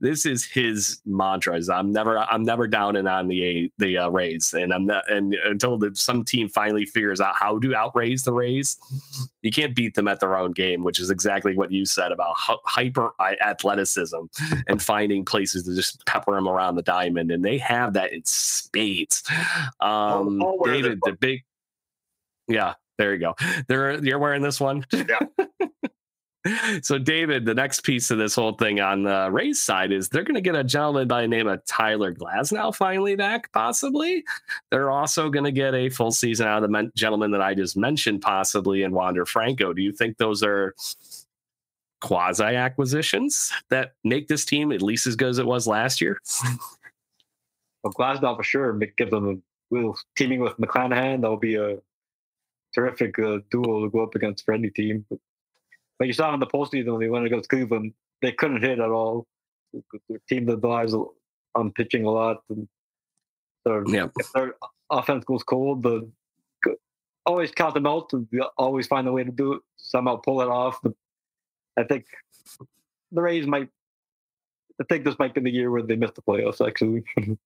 [0.00, 1.56] this is his mantra.
[1.56, 5.10] Is I'm never I'm never down and on the the uh, Rays, and I'm not
[5.10, 8.78] and until the, some team finally figures out how to outraise the Rays,
[9.42, 12.34] you can't beat them at their own game, which is exactly what you said about
[12.36, 14.20] hyper athleticism
[14.66, 18.24] and finding places to just pepper them around the diamond, and they have that in
[18.24, 19.22] spades.
[19.80, 21.44] Um, I'll wear this David, the big,
[22.48, 23.34] yeah, there you go.
[23.68, 24.84] They're you're wearing this one.
[24.92, 25.18] Yeah.
[26.82, 30.24] so, David, the next piece of this whole thing on the Rays side is they're
[30.24, 34.24] going to get a gentleman by the name of Tyler Glasnow finally back, possibly.
[34.70, 37.54] They're also going to get a full season out of the men- gentleman that I
[37.54, 39.72] just mentioned, possibly, and Wander Franco.
[39.72, 40.74] Do you think those are
[42.00, 46.20] quasi acquisitions that make this team at least as good as it was last year?
[47.82, 49.36] Well, Glasnow for sure make- give them a
[49.74, 51.22] will teaming with McClanahan.
[51.22, 51.78] That will be a
[52.74, 55.04] terrific uh, duo to go up against for any team.
[55.08, 55.18] But,
[55.98, 58.90] but you saw in the postseason when they went against Cleveland, they couldn't hit at
[58.90, 59.26] all.
[60.08, 60.94] Their team that relies
[61.54, 62.68] on pitching a lot, and
[63.66, 64.08] so Yeah.
[64.18, 64.54] if their
[64.90, 66.10] offense goes cold, the
[67.26, 68.12] always count them out.
[68.12, 69.62] and Always find a way to do it.
[69.76, 70.78] Somehow pull it off.
[70.82, 70.92] But
[71.76, 72.04] I think
[73.12, 73.68] the Rays might.
[74.80, 76.66] I think this might be the year where they miss the playoffs.
[76.66, 77.04] Actually.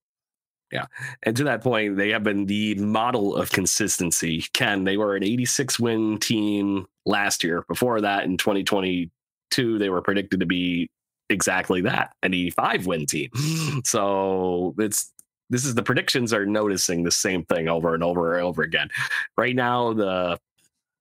[1.22, 4.44] And to that point, they have been the model of consistency.
[4.52, 7.64] Ken, they were an 86 win team last year.
[7.68, 10.90] Before that, in 2022, they were predicted to be
[11.30, 13.30] exactly that an 85 win team.
[13.84, 15.12] So it's
[15.50, 18.88] this is the predictions are noticing the same thing over and over and over again.
[19.36, 20.38] Right now, the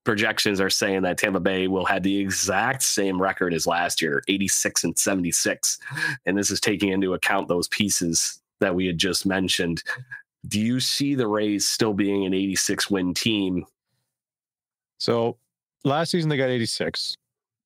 [0.06, 4.24] projections are saying that Tampa Bay will have the exact same record as last year
[4.30, 5.80] 86 and 76.
[6.26, 9.84] And this is taking into account those pieces that we had just mentioned.
[10.48, 13.66] Do you see the Rays still being an 86 win team?
[15.00, 15.38] So
[15.84, 17.16] last season they got 86.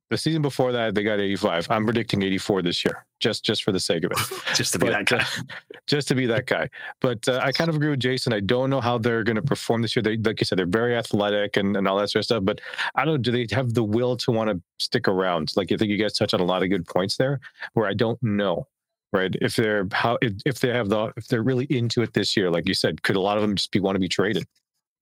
[0.10, 1.68] The season before that they got 85.
[1.70, 4.18] I'm predicting 84 this year, just just for the sake of it.
[4.56, 5.26] Just to be that guy.
[5.88, 6.70] just to be that guy.
[7.00, 8.34] But uh, I kind of agree with Jason.
[8.34, 10.04] I don't know how they're going to perform this year.
[10.04, 12.44] They, like you said, they're very athletic and, and all that sort of stuff.
[12.44, 12.60] But
[12.96, 13.14] I don't.
[13.14, 13.18] Know.
[13.20, 15.54] Do they have the will to want to stick around?
[15.56, 17.40] Like I think you guys touched on a lot of good points there,
[17.74, 18.68] where I don't know.
[19.14, 19.36] Right?
[19.42, 22.50] If they're how if, if they have the if they're really into it this year,
[22.50, 24.48] like you said, could a lot of them just be want to be traded?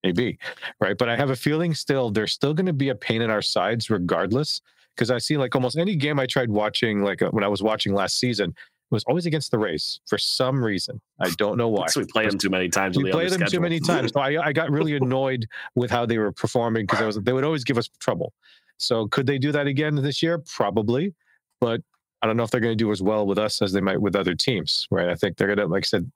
[0.03, 0.39] Maybe,
[0.79, 0.97] right?
[0.97, 3.41] But I have a feeling still they're still going to be a pain in our
[3.41, 4.61] sides regardless.
[4.95, 7.63] Because I see like almost any game I tried watching, like uh, when I was
[7.63, 8.53] watching last season,
[8.91, 10.99] was always against the Rays for some reason.
[11.19, 11.87] I don't know why.
[11.87, 12.97] So we played them too many times.
[12.97, 14.11] We played them too many times.
[14.13, 17.33] So I, I got really annoyed with how they were performing because I was they
[17.33, 18.33] would always give us trouble.
[18.77, 20.39] So could they do that again this year?
[20.39, 21.13] Probably,
[21.59, 21.81] but
[22.21, 24.01] I don't know if they're going to do as well with us as they might
[24.01, 24.87] with other teams.
[24.91, 25.09] Right?
[25.09, 26.11] I think they're going to, like I said,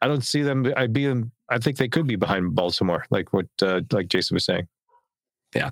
[0.00, 0.72] I don't see them.
[0.76, 1.32] I be them.
[1.48, 4.68] I think they could be behind Baltimore, like what uh, like Jason was saying.
[5.54, 5.70] Yeah.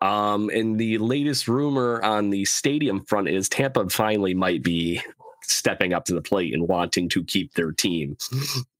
[0.00, 5.02] Um, and the latest rumor on the stadium front is Tampa finally might be
[5.42, 8.16] stepping up to the plate and wanting to keep their team.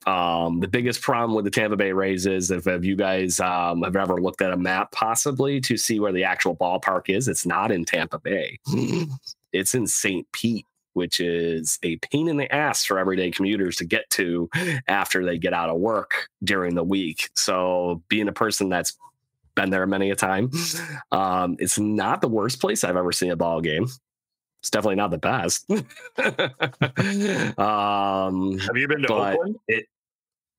[0.06, 3.82] Um, the biggest problem with the Tampa Bay Rays is if, if you guys um,
[3.82, 7.46] have ever looked at a map possibly to see where the actual ballpark is, it's
[7.46, 8.58] not in Tampa Bay.
[9.52, 10.30] It's in St.
[10.32, 14.48] Pete, which is a pain in the ass for everyday commuters to get to
[14.88, 17.30] after they get out of work during the week.
[17.34, 18.96] So being a person that's
[19.56, 20.50] been there many a time.
[21.10, 23.88] Um, it's not the worst place I've ever seen a ball game.
[24.60, 25.68] It's definitely not the best.
[27.58, 29.56] um, Have you been to Oakland?
[29.66, 29.86] It,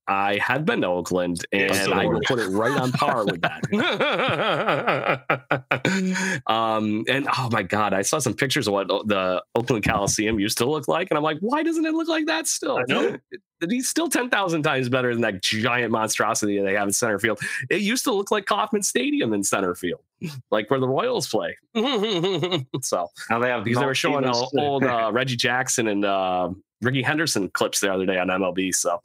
[0.08, 3.41] I have been to Oakland, and Yes, I will put it right on par with
[3.41, 3.63] that.
[6.48, 10.60] um, and oh my god, I saw some pictures of what the Oakland Coliseum used
[10.60, 12.80] to look like, and I'm like, why doesn't it look like that still?
[13.67, 17.39] He's still ten thousand times better than that giant monstrosity they have in center field.
[17.70, 20.02] It used to look like Kauffman Stadium in center field,
[20.52, 21.58] like where the Royals play.
[22.82, 26.50] so Now they have because they were showing old uh, Reggie Jackson and uh,
[26.82, 28.74] Rickey Henderson clips the other day on MLB.
[28.74, 29.02] So,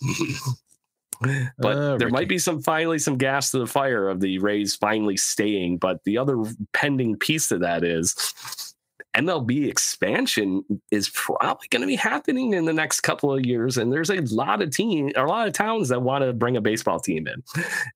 [1.59, 2.11] but Uh, there Rickey.
[2.13, 5.79] might be some finally some gas to the fire of the Rays finally staying.
[5.79, 8.15] But the other pending piece of that is
[9.15, 13.93] MLB expansion is probably going to be happening in the next couple of years, and
[13.93, 16.99] there's a lot of team, a lot of towns that want to bring a baseball
[16.99, 17.43] team in,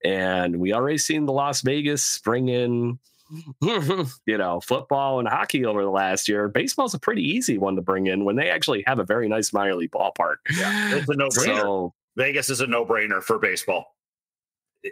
[0.05, 2.99] and we already seen the Las Vegas bring in
[3.61, 6.47] you know, football and hockey over the last year.
[6.49, 9.53] Baseball's a pretty easy one to bring in when they actually have a very nice
[9.53, 10.37] minor league ballpark.
[10.57, 11.61] Yeah, it's a no-brainer.
[11.61, 13.95] So, Vegas is a no-brainer for baseball.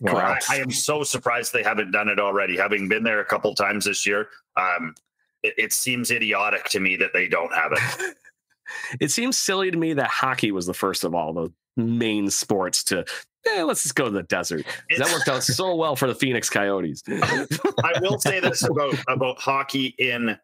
[0.00, 0.36] Wow.
[0.48, 2.56] I, I am so surprised they haven't done it already.
[2.56, 4.94] Having been there a couple times this year, um,
[5.42, 8.16] it, it seems idiotic to me that they don't have it.
[9.00, 12.84] it seems silly to me that hockey was the first of all the main sports
[12.84, 13.04] to
[13.46, 14.64] eh, let's just go to the desert.
[14.96, 17.02] That worked out so well for the Phoenix Coyotes.
[17.08, 20.38] I will say this about about hockey in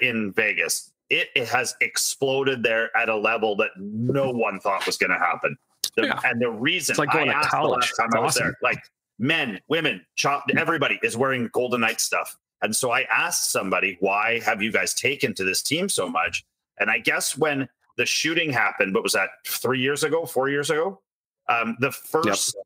[0.00, 0.92] in Vegas.
[1.10, 5.18] It, it has exploded there at a level that no one thought was going to
[5.18, 5.56] happen.
[5.96, 6.20] The- Yeah.
[6.24, 7.82] And the reason It's like going I to college.
[7.82, 8.46] last time I was awesome.
[8.48, 8.78] there, like
[9.18, 12.36] men, women, chop, everybody is wearing Golden Knight stuff.
[12.62, 16.44] And so I asked somebody, why have you guys taken to this team so much?
[16.80, 20.70] And I guess when the shooting happened, what was that, three years ago, four years
[20.70, 21.00] ago?
[21.48, 22.56] Um, the first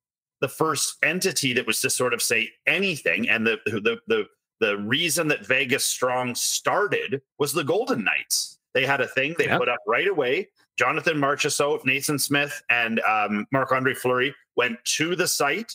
[0.41, 4.27] the first entity that was to sort of say anything, and the the the
[4.61, 8.59] the reason that Vegas Strong started was the Golden Knights.
[8.73, 9.59] They had a thing they Yep.
[9.59, 10.49] put up right away.
[10.79, 15.73] Jonathan Marchessault, Nathan Smith, and um, Marc Andre Fleury went to the site.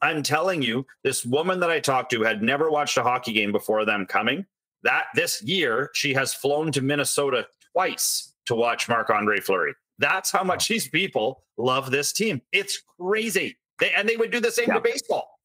[0.00, 3.52] I'm telling you, this woman that I talked to had never watched a hockey game
[3.52, 4.46] before them coming.
[4.82, 9.74] That this year, she has flown to Minnesota twice to watch Marc Andre Fleury.
[9.98, 12.40] That's how much these people love this team.
[12.52, 13.58] It's crazy.
[13.78, 14.74] They, and they would do the same Yeah.
[14.74, 15.39] to baseball.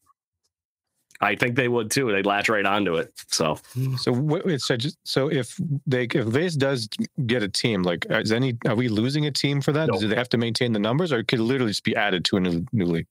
[1.21, 2.11] I think they would too.
[2.11, 3.13] They'd latch right onto it.
[3.29, 3.57] So
[3.97, 4.81] So what said.
[4.81, 6.89] just- So if they if Vegas does
[7.25, 9.87] get a team, like is any are we losing a team for that?
[9.91, 9.99] No.
[9.99, 12.37] Do they have to maintain the numbers, or could it literally just be added to
[12.37, 13.07] a new, new league?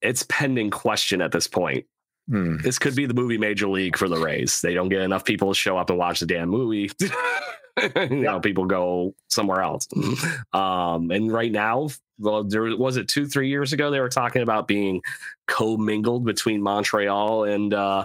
[0.00, 1.86] it's pending question at this point.
[2.28, 2.56] Hmm.
[2.58, 4.60] This could be the movie Major League for the Rays.
[4.60, 6.90] They don't get enough people to show up and watch the damn movie.
[8.10, 9.86] you know, people go somewhere else.
[10.52, 11.88] Um, and right now,
[12.22, 15.02] well, there was it two, three years ago, they were talking about being
[15.48, 18.04] co-mingled between Montreal and uh,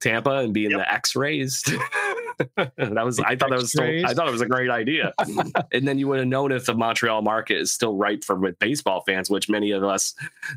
[0.00, 0.80] Tampa and being Yep.
[0.80, 1.62] the X-rays.
[2.56, 5.12] that was I thought that was so, I thought it was a great idea.
[5.72, 8.58] and then you would have known if the Montreal market is still ripe for with
[8.58, 10.14] baseball fans, which many of us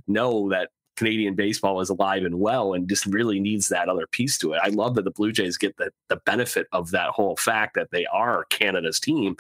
[0.08, 4.38] know that Canadian baseball is alive and well and just really needs that other piece
[4.40, 4.62] to it.
[4.64, 7.92] I love that the Blue Jays get the, the benefit of that whole fact that
[7.92, 9.36] they are Canada's team,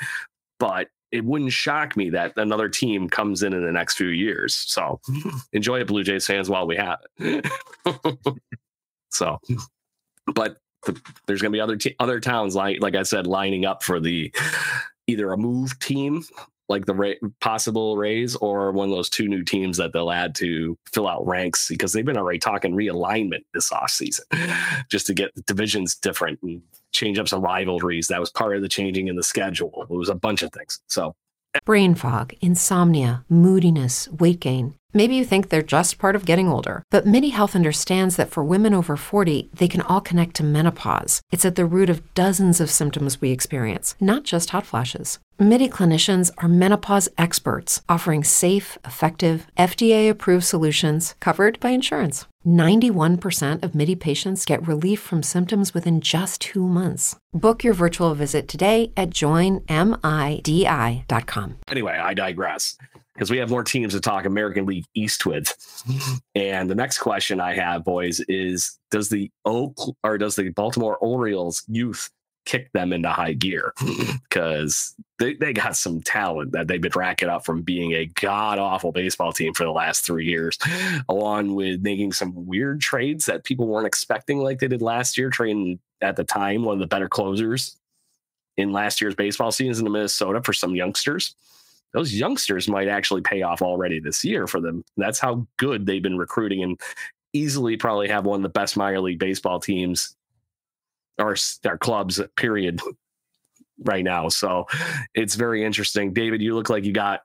[0.59, 4.53] but it wouldn't shock me that another team comes in in the next few years.
[4.53, 4.99] So
[5.53, 7.47] enjoy it, Blue Jays fans, while we have it.
[9.09, 9.39] so,
[10.33, 13.65] but the, there's going to be other t- other towns like like I said lining
[13.65, 14.33] up for the
[15.07, 16.23] either a move team
[16.69, 20.35] like the Ra- possible Rays or one of those two new teams that they'll add
[20.35, 24.21] to fill out ranks because they've been already talking realignment this offseason
[24.89, 26.61] just to get the divisions different and
[26.93, 28.07] change up some rivalries.
[28.07, 29.85] That was part of the changing in the schedule.
[29.89, 30.79] It was a bunch of things.
[30.87, 31.15] So
[31.53, 31.59] eh.
[31.65, 34.75] Brain fog, insomnia, moodiness, weight gain.
[34.93, 38.45] Maybe you think they're just part of getting older, but MIDI Health understands that for
[38.45, 41.21] women over 40, they can all connect to menopause.
[41.33, 45.19] It's at the root of dozens of symptoms we experience, not just hot flashes.
[45.37, 52.25] MIDI clinicians are menopause experts, offering safe, effective, FDA approved solutions covered by insurance.
[52.47, 57.17] 91% of MIDI patients get relief from symptoms within just two months.
[57.33, 59.67] Book your virtual visit today at joinmidi.com.
[61.67, 62.77] anyway, I digress
[63.13, 65.53] because we have more teams to talk American League East with.
[66.35, 70.95] and the next question I have, boys, is does the Oak or does the Baltimore
[70.97, 72.09] Orioles youth
[72.45, 73.73] kick them into high gear?
[74.29, 78.59] Because they, they got some talent that they've been racking up from being a god
[78.59, 80.57] awful baseball team for the last three years,
[81.07, 85.29] along with making some weird trades that people weren't expecting, like they did last year,
[85.29, 87.77] trading at the time one of the better closers
[88.57, 91.35] in last year's baseball season in Minnesota for some youngsters
[91.95, 94.83] those youngsters might actually pay off already this year for them.
[94.97, 96.77] That's how good they've been recruiting and
[97.31, 100.15] easily probably have one of the best minor league baseball teams
[101.17, 102.79] or s- their clubs, period,
[103.83, 104.29] right now.
[104.29, 104.65] So
[105.13, 106.13] it's very interesting.
[106.13, 107.21] David, you look like you got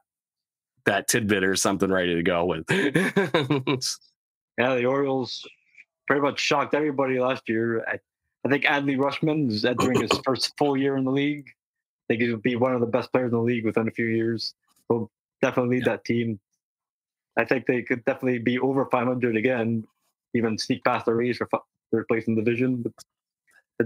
[0.87, 2.67] that tidbit or something ready to go with.
[4.59, 5.49] Yeah, the Orioles
[6.07, 7.83] pretty much shocked everybody last year.
[7.87, 7.99] I,
[8.45, 11.47] I think Adley Rutschman is entering his first full year in the league.
[11.49, 14.05] I think he'll be one of the best players in the league within a few
[14.05, 14.53] years.
[14.89, 16.39] He'll definitely lead that team.
[17.39, 19.87] I think they could definitely be over 500 again,
[20.35, 21.49] even sneak past the Rays for
[21.91, 22.83] third place in the division.
[22.83, 22.93] But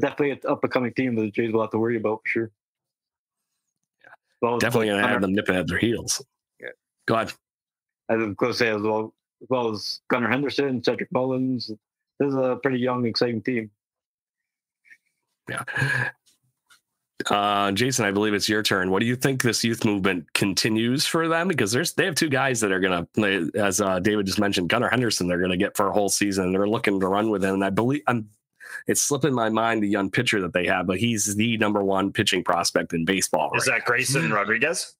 [0.00, 2.28] definitely an up and coming team that the Jays will have to worry about for
[2.28, 2.50] sure.
[4.40, 6.22] Well, Definitely going to have them nipping at their heels.
[6.60, 6.68] Yeah.
[7.06, 7.32] Go ahead.
[8.10, 11.70] I was going to say as well, as well as Gunnar Henderson, Cedric Mullins.
[12.18, 13.70] This is a pretty young, exciting team.
[15.48, 15.62] Yeah.
[17.30, 18.90] Uh, Jason, I believe it's your turn.
[18.90, 21.48] What do you think this youth movement continues for them?
[21.48, 24.38] Because there's they have two guys that are going to, play as uh, David just
[24.38, 25.26] mentioned, Gunnar Henderson.
[25.26, 26.52] They're going to get for a whole season.
[26.52, 28.28] They're looking to run with him, and I believe I'm.
[28.86, 32.12] It's slipping my mind the young pitcher that they have, but he's the number one
[32.12, 33.50] pitching prospect in baseball.
[33.54, 34.94] Is right that Grayson Rodriguez?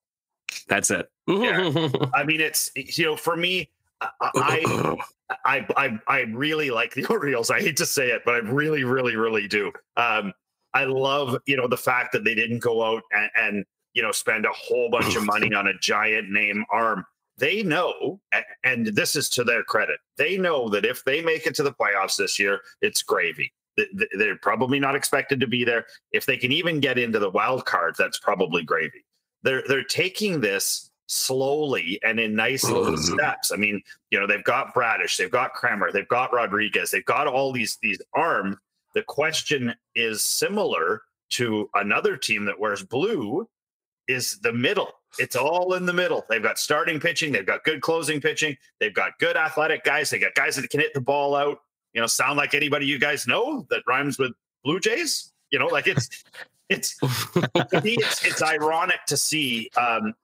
[0.69, 1.11] That's it.
[1.27, 1.89] Yeah.
[2.15, 3.71] I mean, it's you know, for me,
[4.01, 4.97] I,
[5.45, 7.51] I, I, I really like the Orioles.
[7.51, 9.73] I hate to say it, but I really, really, really do.
[9.97, 10.33] Um,
[10.75, 13.65] I love you know the fact that they didn't go out and, and
[13.95, 17.07] you know spend a whole bunch of money on a giant name arm.
[17.37, 18.21] They know,
[18.63, 21.73] and this is to their credit, they know that if they make it to the
[21.73, 23.53] playoffs this year, it's gravy.
[24.17, 25.87] They're probably not expected to be there.
[26.13, 29.05] If they can even get into the wild card, that's probably gravy.
[29.43, 33.53] They're they're taking this slowly and in nice little steps.
[33.53, 37.27] I mean, you know, they've got Bradish, they've got Kremer, they've got Rodriguez, they've got
[37.27, 38.57] all these these arms
[38.95, 43.49] the question is similar to another team that wears blue
[44.07, 44.89] is the middle.
[45.19, 46.25] It's all in the middle.
[46.29, 50.19] They've got starting pitching, they've got good closing pitching, they've got good athletic guys, they
[50.19, 51.59] got guys that can hit the ball out.
[51.95, 54.33] You know, sound like anybody you guys know that rhymes with
[54.65, 55.33] Blue Jays.
[55.51, 56.25] You know, like it's
[56.69, 60.15] it's to me, it's, it's ironic to see um,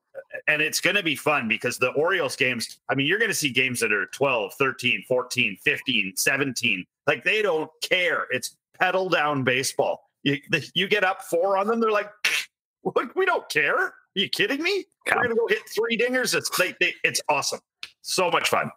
[0.47, 3.35] and it's going to be fun because the Orioles games, I mean, you're going to
[3.35, 6.85] see games that are 12, 13, 14, 15, 17.
[7.07, 8.27] Like they don't care.
[8.31, 10.09] It's pedal down baseball.
[10.23, 12.11] You, the, you get up four on them, they're like,
[13.15, 13.77] we don't care.
[13.77, 14.85] Are you kidding me?
[15.07, 16.35] We're gonna go hit three dingers.
[16.35, 17.59] It's they, they, it's awesome.
[18.01, 18.69] So much fun.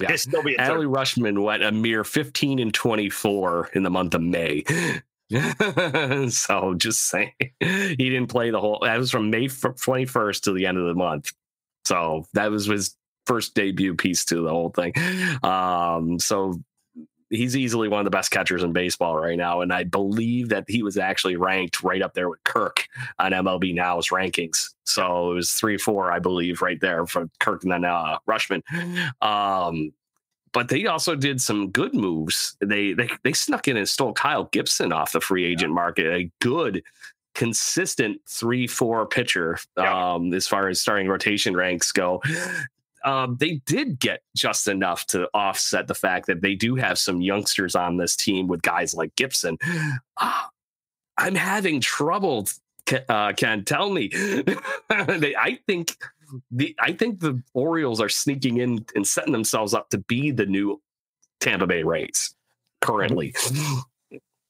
[0.00, 0.08] Yeah.
[0.42, 4.64] Be Adley Rutschman went a mere 15 and 24 in the month of May.
[6.30, 8.80] so just saying, he didn't play the whole.
[8.82, 11.32] That was from May 21st to the end of the month.
[11.84, 12.96] So that was his
[13.26, 14.92] first debut piece to the whole thing.
[15.42, 16.60] Um, so
[17.30, 19.60] he's easily one of the best catchers in baseball right now.
[19.60, 22.86] And I believe that he was actually ranked right up there with Kirk
[23.18, 24.70] on MLB Now's rankings.
[24.84, 28.62] So it was three, four, I believe, right there for Kirk and then uh, Rutschman.
[29.22, 29.92] Um,
[30.52, 32.56] but they also did some good moves.
[32.60, 36.06] They they they snuck in and stole Kyle Gibson off the free agent market.
[36.12, 36.82] A good,
[37.36, 40.14] consistent three four pitcher yeah.
[40.14, 42.20] um, as far as starting rotation ranks go
[43.04, 47.20] um, they did get just enough to offset the fact that they do have some
[47.20, 49.58] youngsters on this team with guys like Gibson.
[50.16, 50.42] Uh,
[51.18, 52.48] I'm having trouble.
[53.08, 54.08] Uh, Ken, tell me.
[54.08, 55.96] they, I think
[56.50, 60.46] the I think the Orioles are sneaking in and setting themselves up to be the
[60.46, 60.80] new
[61.40, 62.34] Tampa Bay Rays
[62.80, 63.34] currently.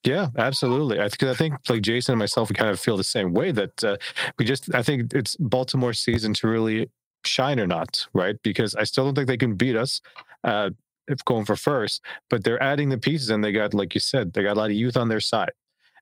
[0.02, 0.98] Yeah, absolutely.
[0.98, 3.52] I think I think like Jason and myself, we kind of feel the same way
[3.52, 3.98] that uh,
[4.38, 6.88] we just I think it's Baltimore season to really
[7.24, 8.36] shine or not, right?
[8.42, 10.00] Because I still don't think they can beat us
[10.44, 10.70] uh,
[11.08, 14.32] if going for first, but they're adding the pieces and they got, like you said,
[14.32, 15.52] they got a lot of youth on their side.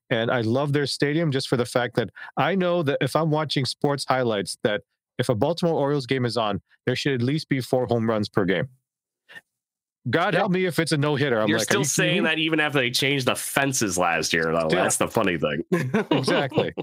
[0.09, 3.29] And I love their stadium just for the fact that I know that if I'm
[3.29, 4.81] watching sports highlights, that
[5.19, 8.29] if a Baltimore Orioles game is on, there should at least be four home runs
[8.29, 8.69] per game.
[10.09, 11.43] God help me if it's a no hitter.
[11.47, 14.67] You're like, still you saying that even after they changed the fences last year, though.
[14.67, 14.81] Still.
[14.81, 15.63] That's the funny thing.
[16.11, 16.73] exactly.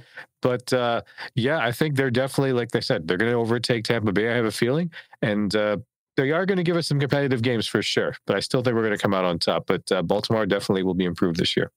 [0.43, 1.03] But uh,
[1.35, 4.31] yeah, I think they're definitely, like they said, they're going to overtake Tampa Bay.
[4.31, 4.91] I have a feeling,
[5.23, 5.79] and uh,
[6.17, 8.17] they are going to give us some competitive games for sure.
[8.27, 9.67] But I still think we're going to come out on top.
[9.67, 11.73] But uh, Baltimore definitely will be improved this year.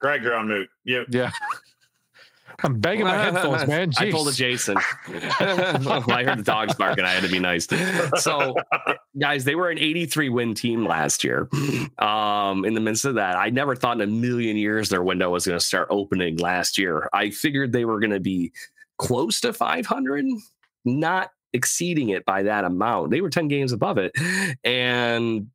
[0.00, 0.68] Greg, you're on mute.
[0.84, 1.02] Yeah.
[1.10, 1.30] Yeah.
[2.62, 3.90] I'm begging my headphones, man.
[3.90, 4.08] Jeez.
[4.08, 4.76] I pulled a Jason.
[5.06, 7.04] I heard the dogs barking.
[7.04, 7.66] I had to be nice.
[8.22, 8.54] So,
[9.18, 11.48] guys, they were an 83 win team last year.
[11.98, 15.30] Um, in the midst of that, I never thought in a million years their window
[15.30, 17.08] was going to start opening last year.
[17.12, 18.52] I figured they were going to be
[18.98, 20.24] close to 500,
[20.84, 23.10] not exceeding it by that amount.
[23.10, 24.12] They were 10 games above it.
[24.64, 25.48] And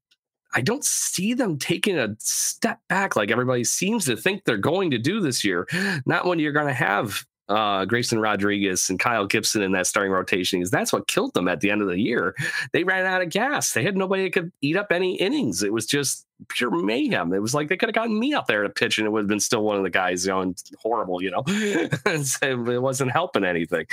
[0.55, 4.89] I don't see them taking a step back like everybody seems to think they're going
[4.91, 5.67] to do this year.
[6.05, 10.11] Not when you're going to have uh, Grayson Rodriguez and Kyle Gibson in that starting
[10.11, 12.35] rotation because that's what killed them at the end of the year.
[12.71, 13.73] They ran out of gas.
[13.73, 15.61] They had nobody that could eat up any innings.
[15.61, 17.33] It was just pure mayhem.
[17.33, 19.21] It was like they could have gotten me out there to pitch and it would
[19.21, 21.43] have been still one of the guys going horrible, you know.
[21.47, 23.85] it wasn't helping anything.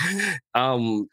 [0.54, 1.08] Um,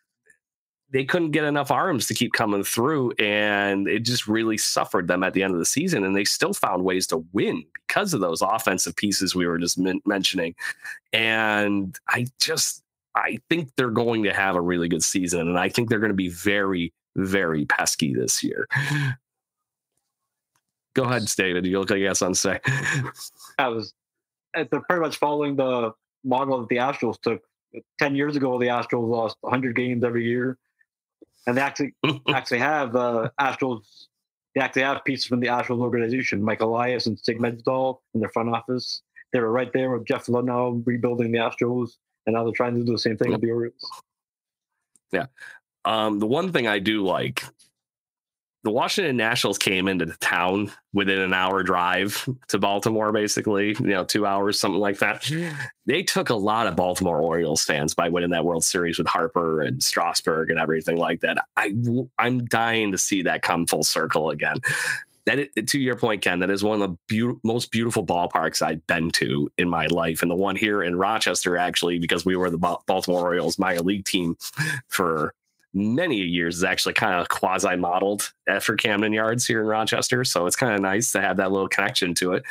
[0.92, 5.24] they couldn't get enough arms to keep coming through and it just really suffered them
[5.24, 8.22] at the end of the season and they still found ways to win because of
[8.22, 10.56] those offensive pieces we were just men- mentioning.
[11.14, 12.84] And i just
[13.16, 16.12] i think they're going to have a really good season and i think they're going
[16.12, 18.68] to be very very pesky this year.
[20.96, 21.66] Go ahead david.
[21.66, 22.60] You look like you got something to say.
[23.58, 23.94] I was
[24.56, 25.92] eh, they're pretty much following the
[26.24, 27.42] model that the astros took.
[28.00, 30.58] 10 years ago the astros lost 100 games every year
[31.50, 31.93] and they actually
[32.30, 34.06] actually have uh, Astros.
[34.56, 38.30] They actually have pieces from the Astros organization, Mike Elias and Sig Mejdal in their
[38.30, 39.02] front office.
[39.34, 41.91] They were right there with Jeff Luhnow rebuilding the Astros,
[42.26, 43.89] and now they're trying to do the same thing with the Orioles.
[45.12, 45.26] Yeah.
[45.86, 47.43] Um, the one thing I do like,
[48.64, 53.88] the Washington Nationals came into the town within an hour drive to Baltimore, basically, you
[53.88, 55.30] know, two hours, something like that.
[55.86, 59.62] They took a lot of Baltimore Orioles fans by winning that World Series with Harper
[59.62, 61.38] and Strasburg and everything like that.
[61.55, 61.74] I
[62.18, 64.57] I'm dying to see that come full circle again.
[65.26, 68.62] That it, to your point, Ken, that is one of the beau- most beautiful ballparks
[68.62, 72.36] I've been to in my life, and the one here in Rochester, actually, because we
[72.36, 74.38] were the Ba- Baltimore Orioles minor league team
[74.88, 75.34] for
[75.74, 80.24] many years is actually kind of quasi modeled after uh, Camden Yards here in Rochester.
[80.24, 82.43] So it's kind of nice to have that little connection to it.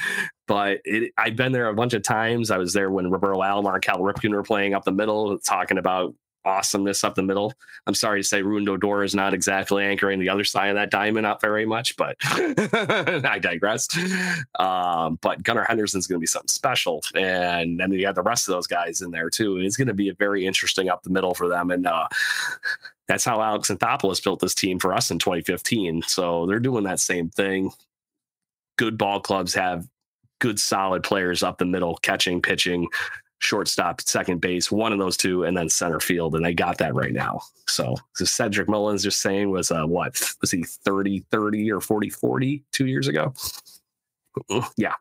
[0.46, 2.50] But it, I've been there a bunch of times.
[2.50, 5.78] I was there when Roberto Alomar, and Cal Ripken were playing up the middle, talking
[5.78, 6.14] about
[6.48, 7.52] awesomeness up the middle.
[7.86, 10.90] I'm sorry to say Rougned Odor is not exactly anchoring the other side of that
[10.90, 13.88] diamond up very much, but I digress.
[14.58, 17.02] Um, but Gunnar Henderson's going to be something special.
[17.14, 19.56] And then you have the rest of those guys in there too.
[19.56, 21.70] And It's going to be a very interesting up the middle for them.
[21.70, 22.08] And uh,
[23.06, 26.02] that's how Alex Anthopoulos built this team for us in 2015.
[26.02, 27.70] So they're doing that same thing.
[28.76, 29.86] Good ball clubs have
[30.40, 32.88] good, solid players up the middle, catching, pitching,
[33.40, 36.34] shortstop, second base, one of those two, and then center field.
[36.34, 37.40] And they got that right now.
[37.66, 42.10] So, so Cedric Mullins just saying was uh, what was he 30 30 or 40
[42.10, 43.32] 40 two years ago?
[44.76, 44.94] Yeah.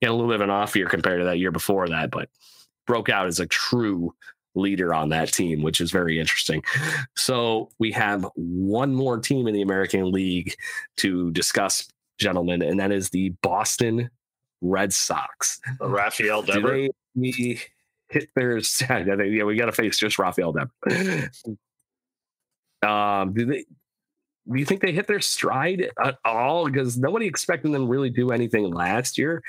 [0.00, 2.10] He had a little bit of an off year compared to that year before that,
[2.10, 2.28] but
[2.86, 4.14] broke out as a true
[4.54, 6.62] leader on that team, which is very interesting.
[7.16, 10.54] So we have one more team in the American League
[10.98, 14.10] to discuss, gentlemen, and that is the Boston
[14.60, 15.60] Red Sox.
[16.42, 16.90] Devers.
[17.14, 17.60] they
[18.10, 21.42] hit their yeah, we got to face just Rafael Devers.
[22.80, 23.64] Um, do they?
[24.48, 26.66] Do you think they hit their stride at all?
[26.66, 29.42] Because nobody expected them really do anything last year,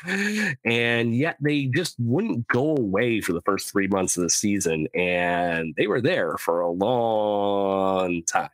[0.65, 4.87] and yet they just wouldn't go away for the first three months of the season,
[4.95, 8.49] and they were there for a long time.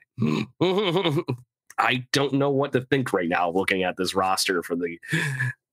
[1.79, 4.99] I don't know what to think right now, looking at this roster for the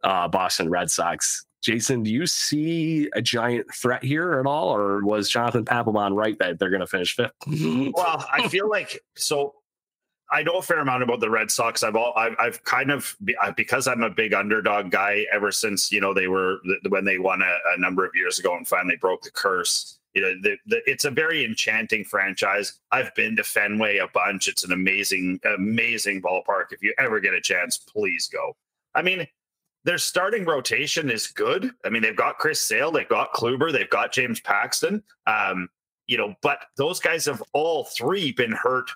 [0.05, 1.45] uh, Boston Red Sox.
[1.63, 6.37] Jason, do you see a giant threat here at all, or was Jonathan Papelbon right
[6.41, 7.33] that they're going to finish fifth?
[7.95, 9.55] Well, I feel like so.
[10.31, 11.83] I know a fair amount about the Red Sox.
[11.83, 13.17] I've all I've, I've kind of
[13.57, 16.59] because I'm a big underdog guy ever since you know they were
[16.89, 19.99] when they won a, a number of years ago and finally broke the curse.
[20.15, 22.81] You know, the, the, it's a very enchanting franchise.
[22.91, 24.49] I've been to Fenway a bunch.
[24.49, 26.67] It's an amazing, amazing ballpark.
[26.73, 28.55] If you ever get a chance, please go.
[28.95, 29.27] I mean,
[29.85, 31.70] their starting rotation is good.
[31.85, 35.03] I mean, they've got Chris Sale, they've got Kluber, they've got James Paxton.
[35.26, 35.68] Um,
[36.07, 38.91] you know, but those guys have all three been hurt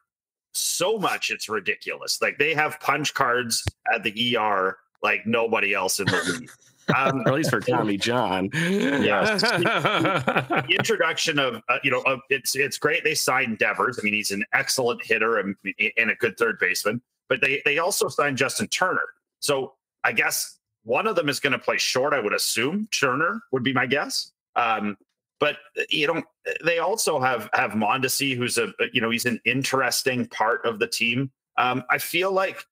[0.57, 2.21] so much it's ridiculous.
[2.21, 3.65] Like they have punch cards
[3.95, 6.51] at the ER like nobody else in the league.
[6.97, 8.49] Um, or at least for Tommy John.
[8.53, 9.41] Yes.
[9.43, 13.99] the introduction of uh, you know of, it's it's great they signed Devers.
[13.99, 15.57] I mean he's an excellent hitter and,
[15.97, 17.03] and a good third baseman.
[17.29, 19.03] But they they also signed Justin Turner.
[19.41, 19.73] So
[20.05, 22.15] I guess one of them is going to play short.
[22.15, 24.33] I would assume Turner would be my guess.
[24.55, 24.97] Um,
[25.39, 25.59] but
[25.91, 26.23] you know
[26.65, 30.87] they also have have Mondesi, who's a you know he's an interesting part of the
[30.87, 31.31] team.
[31.59, 32.65] Um, I feel like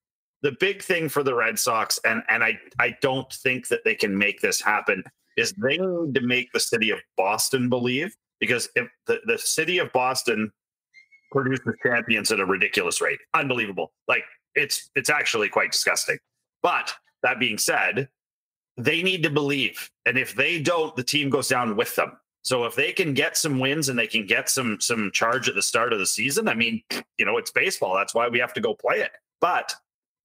[0.42, 3.94] the big thing for the Red Sox, and and I I don't think that they
[3.94, 5.04] can make this happen,
[5.36, 9.78] is they need to make the city of Boston believe because if the, the city
[9.78, 10.50] of Boston
[11.32, 13.92] produces champions at a ridiculous rate, unbelievable.
[14.08, 16.16] Like it's it's actually quite disgusting.
[16.62, 16.94] But
[17.24, 18.08] that being said,
[18.76, 22.12] they need to believe, and if they don't, the team goes down with them.
[22.42, 25.54] So if they can get some wins and they can get some some charge at
[25.54, 26.82] the start of the season, I mean,
[27.18, 27.94] you know, it's baseball.
[27.96, 29.12] That's why we have to go play it.
[29.40, 29.74] But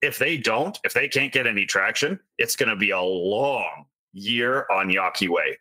[0.01, 3.85] if they don't, if they can't get any traction, it's going to be a long
[4.13, 5.57] year on Yawkey Way.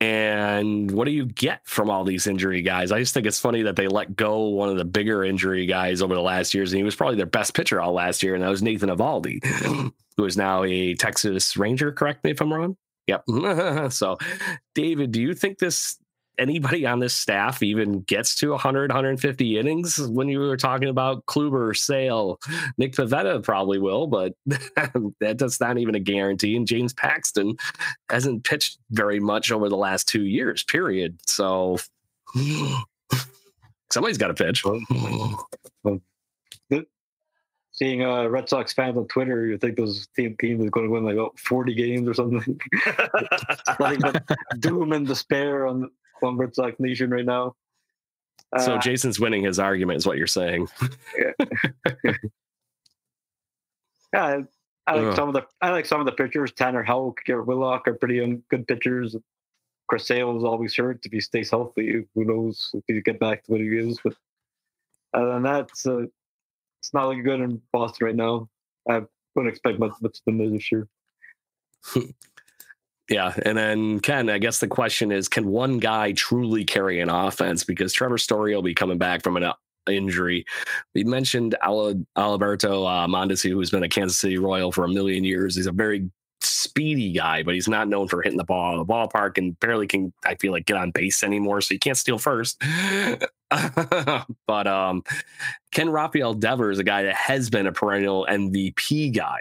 [0.00, 2.90] And what do you get from all these injury guys?
[2.90, 6.00] I just think it's funny that they let go one of the bigger injury guys
[6.00, 8.42] over the last years, and he was probably their best pitcher all last year, and
[8.42, 9.44] that was Nathan Eovaldi,
[10.16, 11.92] who is now a Texas Ranger.
[11.92, 12.78] Correct me if I'm wrong.
[13.08, 13.24] Yep.
[13.92, 14.16] so,
[14.74, 15.98] David, do you think this
[16.40, 21.26] anybody on this staff even gets to 100, 150 innings when you were talking about
[21.26, 22.40] Kluber, Sale,
[22.78, 24.32] Nick Pivetta probably will, but
[25.20, 26.56] that's not even a guarantee.
[26.56, 27.56] And James Paxton
[28.08, 31.18] hasn't pitched very much over the last two years, period.
[31.26, 31.76] So
[33.90, 34.64] somebody's got to pitch.
[37.80, 40.92] Seeing uh, Red Sox fans on Twitter, you think those team team is going to
[40.92, 42.60] win like about 40 games or something.
[43.80, 44.22] Nothing but
[44.58, 45.90] doom and despair on
[46.22, 47.56] on Red Sox Nation right now.
[48.58, 50.68] So Uh, Jason's winning his argument, is what you're saying.
[51.16, 51.32] Yeah,
[54.14, 54.44] I,
[54.86, 55.16] I like Ugh.
[55.16, 56.52] some of the I like some of the pitchers.
[56.52, 59.16] Tanner Houck, Garrett Whitlock are pretty good pitchers.
[59.88, 61.06] Chris Sale is always hurt.
[61.06, 63.98] If he stays healthy, who knows if he get back to what he is.
[64.04, 64.14] But
[65.14, 66.06] other than that, uh,
[66.80, 68.48] it's not looking good in Boston right now.
[68.88, 69.02] I
[69.34, 70.88] wouldn't expect much much from them this year.
[73.10, 77.10] Yeah, and then Ken, I guess the question is, can one guy truly carry an
[77.10, 77.64] offense?
[77.64, 79.54] Because Trevor Story will be coming back from an uh,
[79.88, 80.44] injury.
[80.94, 85.24] We mentioned Al- Alberto uh, Mondesi, who's been a Kansas City Royal for a million
[85.24, 85.56] years.
[85.56, 86.08] He's a very
[86.40, 89.86] speedy guy, but he's not known for hitting the ball in the ballpark and barely
[89.86, 91.60] can, I feel like, get on base anymore.
[91.60, 92.60] So you can't steal first.
[94.46, 95.02] but um,
[95.72, 99.40] Ken Rafael Devers, is a guy that has been a perennial MVP guy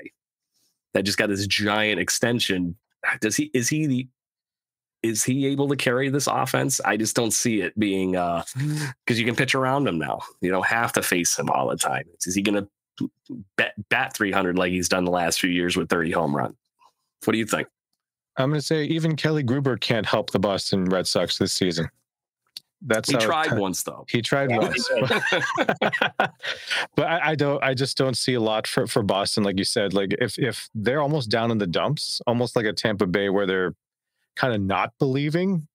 [0.94, 2.76] that just got this giant extension.
[3.22, 4.08] Does he, is he the,
[5.02, 6.82] is he able to carry this offense?
[6.82, 8.44] I just don't see it being uh
[9.06, 10.20] because you can pitch around him now.
[10.42, 12.04] You don't have to face him all the time.
[12.26, 12.68] Is he going
[13.00, 13.10] to
[13.56, 16.56] bat, bat 300 like he's done the last few years with 30 home run?
[17.26, 17.68] What do you think?
[18.38, 21.90] I'm going to say even Kelly Gruber can't help the Boston Red Sox this season.
[22.82, 24.06] That's He how- tried once though.
[24.08, 24.90] He tried Yeah, once,
[26.96, 27.62] but I, I don't.
[27.64, 29.44] I just don't see a lot for for Boston.
[29.44, 32.74] Like you said, like if if they're almost down in the dumps, almost like a
[32.74, 33.74] Tampa Bay where they're
[34.36, 35.68] kind of not believing.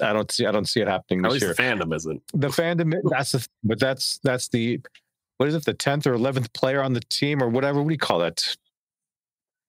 [0.00, 0.44] I don't see.
[0.46, 1.54] I don't see it happening At this least year.
[1.54, 2.22] the fandom isn't.
[2.34, 2.94] The fandom.
[3.08, 3.46] That's the.
[3.64, 4.80] But that's that's the.
[5.38, 5.64] What is it?
[5.64, 7.80] The tenth or eleventh player on the team or whatever.
[7.80, 8.56] What do you call that?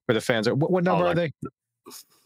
[0.07, 0.55] Where the fans are.
[0.55, 1.33] What, what number Oh, are like-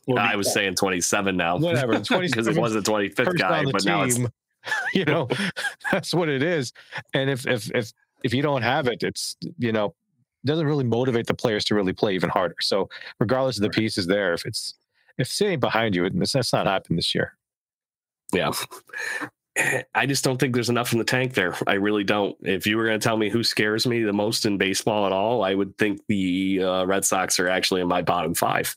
[0.07, 0.15] they?
[0.17, 1.57] I was saying 27 now.
[1.57, 1.93] Whatever.
[1.99, 4.19] Because it was the 25th person guy, the but now it's
[4.93, 5.27] you know,
[5.91, 6.73] that's what it is.
[7.13, 7.91] And if if if
[8.23, 9.93] if you don't have it, it's you know,
[10.45, 12.55] doesn't really motivate the players to really play even harder.
[12.61, 14.73] So regardless of the pieces there, if it's
[15.17, 17.35] if sitting behind you, it's that's not happened this year.
[18.33, 18.51] yeah.
[19.95, 21.55] I just don't think there's enough in the tank there.
[21.67, 22.35] I really don't.
[22.41, 25.11] If you were going to tell me who scares me the most in baseball at
[25.11, 28.75] all, I would think the uh, Red Sox are actually in my bottom five,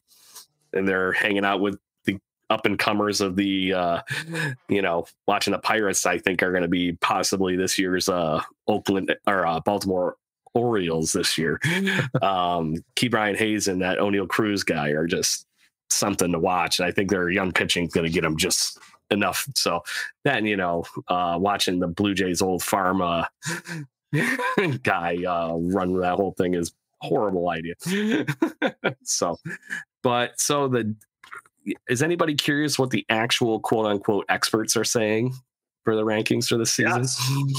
[0.72, 2.18] and they're hanging out with the
[2.50, 4.02] up and comers of the, uh,
[4.68, 6.06] you know, watching the Pirates.
[6.06, 10.16] I think are going to be possibly this year's uh, Oakland or uh, Baltimore
[10.54, 11.60] Orioles this year.
[12.22, 15.46] um, Ke'Bryan Hayes and that Oneil Cruz guy are just
[15.90, 18.78] something to watch, and I think their young pitching is going to get them just
[19.14, 19.48] enough.
[19.54, 19.82] So
[20.24, 23.24] then you know, uh, watching the Blue Jays old farm uh,
[24.82, 27.74] guy uh, run that whole thing is horrible idea.
[29.02, 29.38] so,
[30.02, 30.94] but so the
[31.88, 35.32] is anybody curious what the actual quote unquote experts are saying
[35.84, 37.06] for the rankings for the season?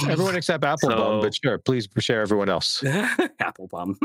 [0.10, 2.84] Everyone except Applebaum, So- but sure, please share everyone else.
[3.40, 3.98] apple bomb.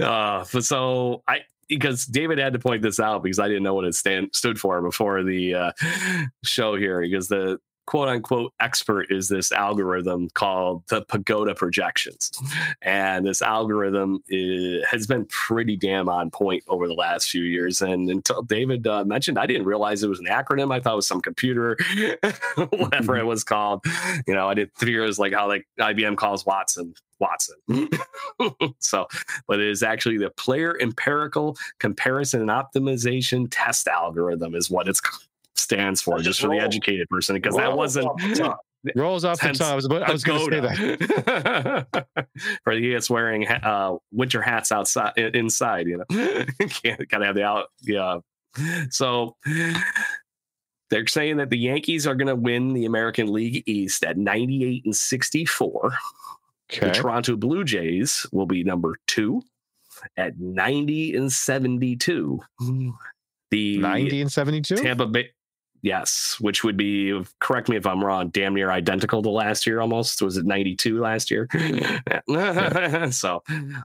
[0.00, 3.84] uh, so I because David had to point this out because I didn't know what
[3.84, 5.72] it stand stood for before the uh,
[6.44, 7.00] show here.
[7.00, 12.30] Because the quote unquote expert is this algorithm called the PECOTA projections,
[12.82, 17.80] and this algorithm is, has been pretty damn on point over the last few years.
[17.80, 20.72] And until David uh, mentioned, I didn't realize it was an acronym.
[20.72, 21.78] I thought it was some computer,
[22.70, 23.84] whatever it was called.
[24.26, 27.56] You know, I did three years like how like IBM calls Watson Watson.
[28.78, 29.06] so,
[29.46, 34.98] but it is actually the player empirical comparison and optimization test algorithm is what it
[35.56, 38.56] stands for, just just for the educated person, because that wasn't off the tongue.
[38.94, 39.72] Rolls off the tongue.
[39.72, 42.06] I was, about, I was going to say that.
[42.14, 42.28] that.
[42.64, 47.42] For the idiots wearing uh, winter hats outside, inside, you know, Can't, gotta have the
[47.42, 47.70] out.
[47.82, 48.20] Yeah.
[48.90, 49.36] So
[50.90, 54.84] they're saying that the Yankees are going to win the American League East at 98
[54.84, 55.92] and 64.
[56.70, 59.42] The Toronto Blue Jays will be number two
[60.16, 62.40] at 90 and 72.
[63.50, 64.76] The 90 and 72?
[64.76, 65.30] Tampa Bay,
[65.82, 69.80] yes, which would be, correct me if I'm wrong, damn near identical to last year
[69.80, 70.20] almost.
[70.20, 71.48] Was it 92 last year?
[73.10, 73.42] so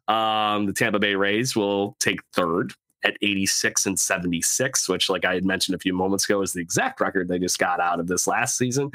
[0.07, 2.73] um, the Tampa Bay Rays will take third
[3.05, 6.61] at 86 and 76, which, like I had mentioned a few moments ago, is the
[6.61, 8.91] exact record they just got out of this last season.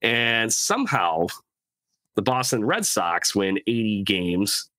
[0.00, 1.26] And somehow
[2.18, 4.70] the Boston Red Sox win 80 games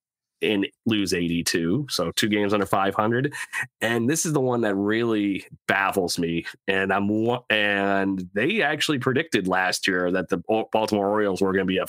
[0.41, 1.87] and lose 82.
[1.89, 3.33] So two games under 500
[3.81, 7.09] and this is the one that really baffles me and i'm
[7.49, 10.37] and they actually predicted last year that the
[10.71, 11.85] baltimore orioles were going to be a,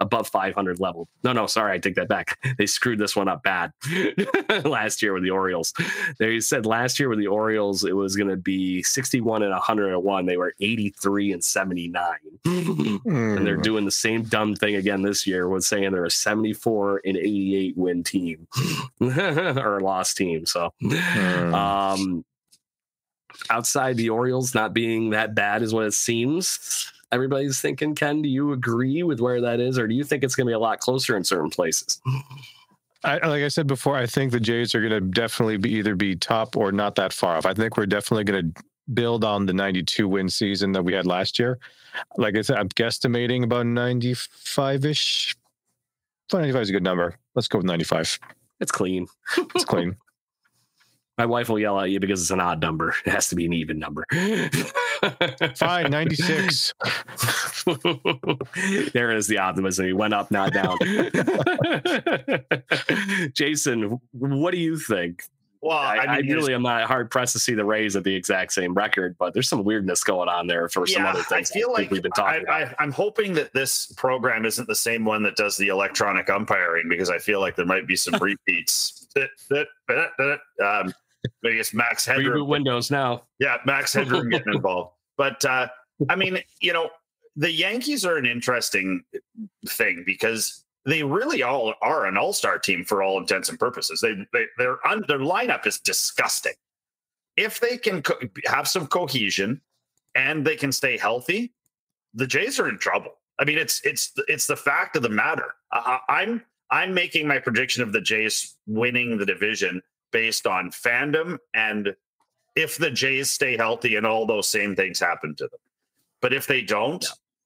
[0.00, 1.08] above 500 level.
[1.22, 2.38] No no sorry i take that back.
[2.58, 3.72] They screwed this one up bad
[4.64, 5.72] last year with the orioles.
[6.18, 10.26] They said last year with the orioles it was going to be 61 and 101
[10.26, 12.04] they were 83 and 79
[12.44, 13.62] and they're Hmm.
[13.62, 17.76] doing the same dumb thing again this year with saying they're a 74 and 88
[17.94, 18.46] win team
[19.00, 21.54] or lost team so Hmm.
[21.54, 22.24] um
[23.50, 28.28] outside the orioles not being that bad is what it seems everybody's thinking ken do
[28.28, 30.58] you agree with where that is or do you think it's going to be a
[30.58, 32.00] lot closer in certain places
[33.06, 35.94] I, like I said before, I think the Jays are going to definitely be either
[35.94, 37.44] be top or not that far off.
[37.44, 38.62] I think we're definitely going to
[38.94, 41.58] build on the 92 win season that we had last year.
[42.16, 45.36] Like I said, I'm guesstimating about 95 ish.
[46.32, 47.16] 95 is a good number.
[47.34, 48.18] Let's go with 95.
[48.60, 49.06] It's clean.
[49.54, 49.96] It's clean.
[51.16, 52.92] My wife will yell at you because it's an odd number.
[53.06, 54.04] It has to be an even number.
[55.56, 56.74] Fine, 96.
[58.92, 59.86] there is the optimism.
[59.86, 60.76] He went up, not down.
[63.32, 65.22] Jason, what do you think?
[65.64, 68.14] Well, I, I, I, really am not hard pressed to see the Rays at the
[68.14, 71.50] exact same record, but there's some weirdness going on there for some other things.
[71.50, 75.06] I feel like we've been talking I, I'm hoping that this program isn't the same
[75.06, 79.08] one that does the electronic umpiring because I feel like there might be some repeats.
[79.16, 80.92] um,
[81.42, 82.48] maybe it's Max Reboot Headroom.
[82.48, 83.22] Windows now.
[83.38, 84.90] Yeah, Max Headroom getting involved.
[85.16, 85.68] But uh,
[86.10, 86.90] I mean, you know,
[87.36, 89.02] the Yankees are an interesting
[89.66, 94.00] thing because they really all are an all-star team for all intents and purposes.
[94.00, 94.78] They, they their
[95.08, 96.54] their lineup is disgusting.
[97.36, 99.60] If they can co- have some cohesion
[100.14, 101.52] and they can stay healthy,
[102.12, 103.14] the Jays are in trouble.
[103.38, 105.54] I mean, it's it's it's the fact of the matter.
[105.72, 109.82] I, I'm I'm making my prediction of the Jays winning the division
[110.12, 111.96] based on fandom and
[112.56, 115.60] if the Jays stay healthy and all those same things happen to them.
[116.20, 117.04] But if they don't,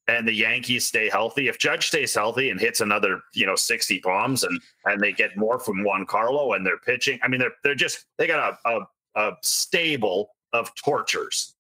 [0.09, 4.01] and the Yankees stay healthy, if Judge stays healthy and hits another, you know, 60
[4.01, 7.75] bombs and and they get more from Giancarlo and they're pitching, I mean, they're they're
[7.75, 11.55] just they got a a, a stable of tortures.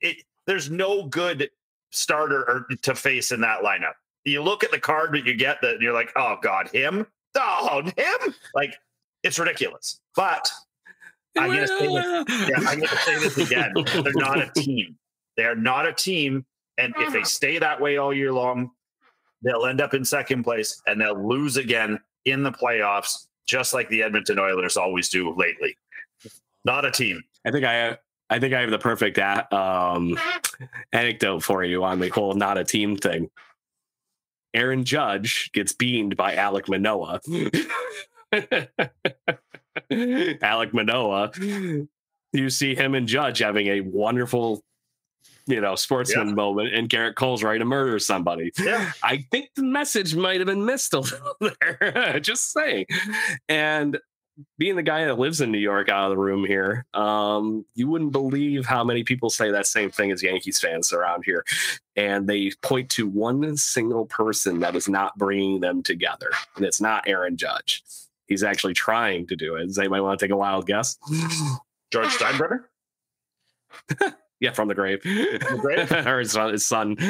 [0.00, 0.16] It
[0.46, 1.50] there's no good
[1.90, 3.94] starter or to face in that lineup.
[4.24, 7.06] You look at the card that you get that you're like, oh God, him?
[7.34, 8.34] Oh, him?
[8.54, 8.74] Like
[9.22, 10.00] it's ridiculous.
[10.16, 10.50] But
[11.36, 13.72] I'm gonna say this, yeah, I'm gonna say this again.
[13.74, 14.96] They're not a team.
[15.36, 16.44] They are not a team.
[16.78, 18.70] And if they stay that way all year long,
[19.42, 23.88] they'll end up in second place and they'll lose again in the playoffs, just like
[23.88, 25.76] the Edmonton Oilers always do lately.
[26.64, 27.22] Not a team.
[27.44, 27.98] I think I have,
[28.30, 30.18] I think I have the perfect a- um,
[30.92, 33.30] anecdote for you on the whole not a team thing.
[34.54, 37.20] Aaron Judge gets beamed by Alek Manoah.
[39.90, 41.30] Alek Manoah,
[42.32, 44.62] you see him and Judge having a wonderful,
[45.48, 46.34] you know, sportsman Yeah.
[46.34, 48.52] moment, and Gerrit Cole's ready to murder somebody.
[48.58, 48.92] Yeah.
[49.02, 52.20] I think the message might have been missed a little there.
[52.22, 52.86] Just saying.
[53.48, 53.98] And
[54.56, 57.88] being the guy that lives in New York out of the room here, um, you
[57.88, 61.44] wouldn't believe how many people say that same thing as Yankees fans around here.
[61.96, 66.30] And they point to one single person that is not bringing them together.
[66.54, 67.82] And it's not Aaron Judge.
[68.28, 69.66] He's actually trying to do it.
[69.66, 70.98] Does anybody want to take a wild guess?
[71.90, 72.60] George Steinbrenner?
[74.40, 75.02] Yeah, from the grave.
[75.02, 75.90] grave?
[76.06, 76.52] or his son.
[76.52, 76.96] His son.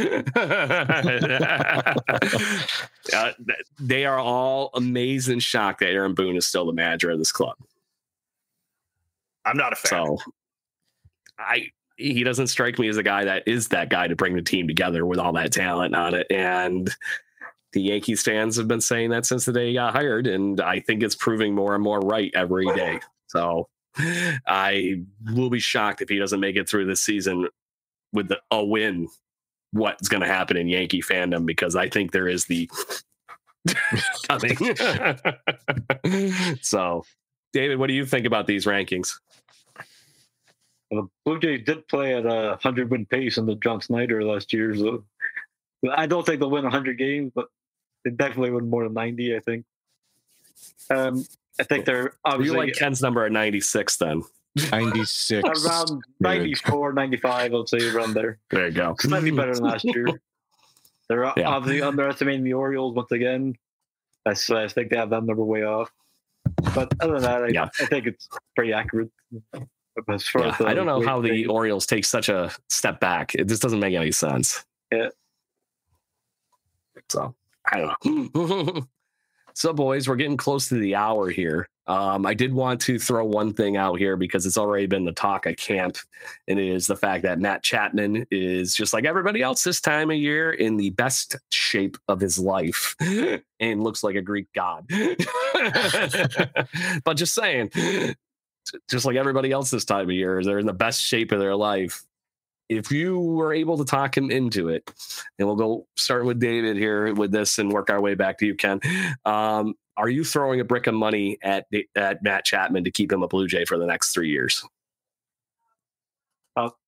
[3.10, 3.32] Uh,
[3.80, 7.32] they are all amazed and shocked that Aaron Boone is still the manager of this
[7.32, 7.56] club.
[9.46, 9.88] I'm not a fan.
[9.88, 10.18] So
[11.38, 14.42] I he doesn't strike me as a guy that is that guy to bring the
[14.42, 16.26] team together with all that talent on it.
[16.30, 16.94] And
[17.72, 20.80] the Yankees fans have been saying that since the day he got hired, and I
[20.80, 23.00] think it's proving more and more right every day.
[23.26, 23.68] So
[24.46, 27.48] I will be shocked if he doesn't make it through this season
[28.12, 29.08] with the, a win.
[29.72, 31.44] What's going to happen in Yankee fandom?
[31.44, 32.70] Because I think there is the
[34.28, 34.56] coming.
[36.62, 37.04] so,
[37.52, 39.12] David, what do you think about these rankings?
[40.90, 44.54] The Blue Jays did play at a hundred win pace in the John Schneider last
[44.54, 45.04] year, so
[45.94, 47.48] I don't think they'll win hundred games, but
[48.04, 49.36] they definitely win more than ninety.
[49.36, 49.66] I think.
[50.88, 51.26] Um,
[51.60, 54.22] I think they're You like Ken's number at 96 then.
[54.72, 55.48] 96.
[55.66, 58.38] around 94, 95, I'd say around there.
[58.50, 58.94] There you go.
[58.98, 60.06] Slightly better than last year.
[61.08, 61.48] They're Yeah.
[61.48, 63.54] obviously underestimating the Orioles once again.
[64.26, 65.90] I, I think they have that number way off.
[66.74, 67.68] But other than that, I, Yeah.
[67.80, 69.10] I think it's pretty accurate.
[70.08, 71.48] As far Yeah, as the I don't know how the thing.
[71.50, 73.34] Orioles take such a step back.
[73.34, 74.64] It just doesn't make any sense.
[74.92, 75.08] Yeah.
[77.08, 77.34] So
[77.72, 78.86] I don't know.
[79.58, 81.68] so, boys, we're getting close to the hour here.
[81.88, 85.10] Um, I did want to throw one thing out here because it's already been the
[85.10, 85.98] talk at camp,
[86.46, 90.12] and it is the fact that Matt Chapman is just like everybody else this time
[90.12, 92.94] of year in the best shape of his life
[93.58, 94.86] and looks like a Greek god.
[97.04, 97.72] but just saying,
[98.88, 101.56] just like everybody else this time of year, they're in the best shape of their
[101.56, 102.04] life.
[102.68, 104.90] If you were able to talk him into it,
[105.38, 108.46] and we'll go start with David here with this and work our way back to
[108.46, 108.80] you, Ken.
[109.24, 111.66] Um, are you throwing a brick of money at
[111.96, 114.64] at Matt Chapman to keep him a Blue Jay for the next three years?
[116.56, 116.78] I'll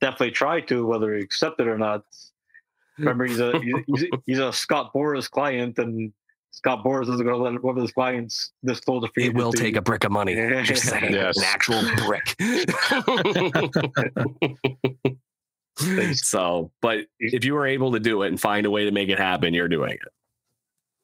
[0.00, 2.04] definitely try to, whether he accept it or not.
[2.98, 6.12] Remember, he's a he's, he's, a Scott Boras client, and
[6.52, 9.52] Scott Boras isn't going to let one of his clients disclose the free It will
[9.52, 10.34] take a brick of money.
[10.64, 11.36] Just saying, Yes.
[11.38, 12.36] an actual brick.
[16.16, 19.08] so, but if you were able to do it and find a way to make
[19.08, 20.00] it happen, you're doing it.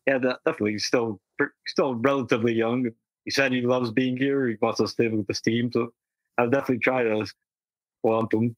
[0.07, 0.73] Yeah, definitely.
[0.73, 1.21] He's still
[1.67, 2.91] still relatively young.
[3.25, 4.47] He said he loves being here.
[4.47, 5.71] He wants to stay with this team.
[5.73, 5.93] So
[6.39, 7.27] I'll definitely try to
[8.03, 8.57] want him.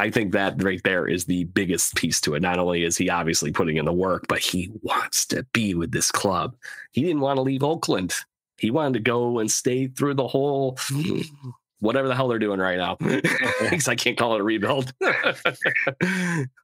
[0.00, 2.40] I think that right there is the biggest piece to it.
[2.40, 5.92] Not only is he obviously putting in the work, but he wants to be with
[5.92, 6.56] this club.
[6.92, 8.14] He didn't want to leave Oakland.
[8.56, 10.78] He wanted to go and stay through the whole
[11.80, 12.96] whatever the hell they're doing right now.
[12.96, 14.92] Because I can't call it a rebuild.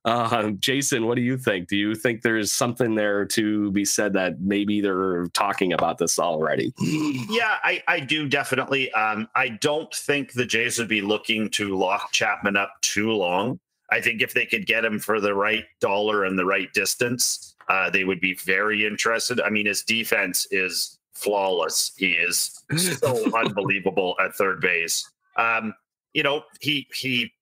[0.05, 1.69] uh, Jason, what do you think?
[1.69, 6.19] Do you think there's something there to be said that maybe they're talking about this
[6.19, 6.73] already?
[6.79, 8.93] Yeah, I, I do definitely.
[8.93, 13.59] Um, I don't think the Jays would be looking to lock Chapman up too long.
[13.91, 17.55] I think if they could get him for the right dollar and the right distance,
[17.69, 19.41] uh, they would be very interested.
[19.41, 21.93] I mean, his defense is flawless.
[21.97, 25.09] He is so unbelievable at third base.
[25.37, 25.75] Um,
[26.13, 27.33] you know, he he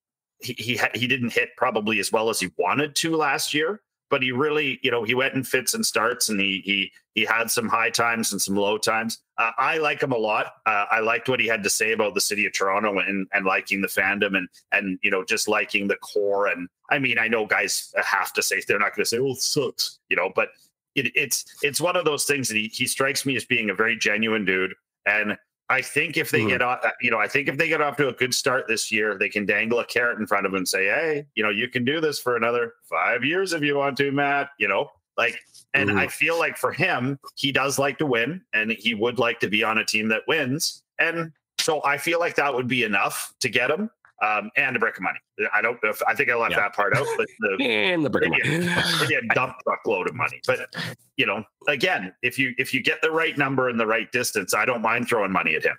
[0.40, 3.80] he he, ha- he didn't hit probably as well as he wanted to last year,
[4.10, 7.24] but he really, you know, he went in fits and starts, and he he he
[7.24, 9.20] had some high times and some low times.
[9.38, 10.46] Uh, I like him a lot.
[10.66, 13.46] Uh, I liked what he had to say about the city of Toronto and and
[13.46, 16.48] liking the fandom and and you know just liking the core.
[16.48, 19.32] And I mean, I know guys have to say they're not going to say, "Oh,
[19.32, 20.50] it sucks," you know, but
[20.94, 23.74] it, it's it's one of those things that he he strikes me as being a
[23.74, 24.74] very genuine dude.
[25.06, 25.36] And
[25.70, 26.48] I think if they Mhm.
[26.48, 28.92] get off, you know, I think if they get off to a good start this
[28.92, 31.50] year, they can dangle a carrot in front of him and say, "Hey, you know,
[31.50, 34.90] you can do this for another five years if you want to, Matt." You know,
[35.16, 35.38] like,
[35.72, 35.96] and Mhm.
[35.98, 39.48] I feel like for him, he does like to win, and he would like to
[39.48, 43.32] be on a team that wins, and so I feel like that would be enough
[43.40, 43.90] to get him,
[44.24, 45.18] um, and a brick of money.
[45.52, 46.60] I don't, know if, I think I left Yeah.
[46.60, 48.42] that part out, but the And the brick of money.
[49.00, 50.40] maybe a dump truckload of money.
[50.46, 50.74] But
[51.16, 54.54] you know, again, if you if you get the right number and the right distance,
[54.54, 55.76] I don't mind throwing money at him.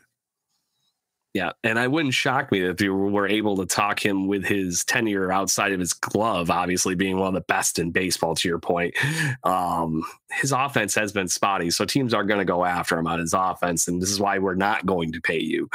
[1.33, 4.85] Yeah, and I wouldn't shock me if you were able to talk him with his
[4.85, 8.35] tenure outside of his glove, obviously being one of the best in baseball.
[8.35, 8.95] To your point,
[9.43, 13.19] um, his offense has been spotty, so teams are going to go after him on
[13.19, 15.69] his offense, and this is why we're not going to pay you.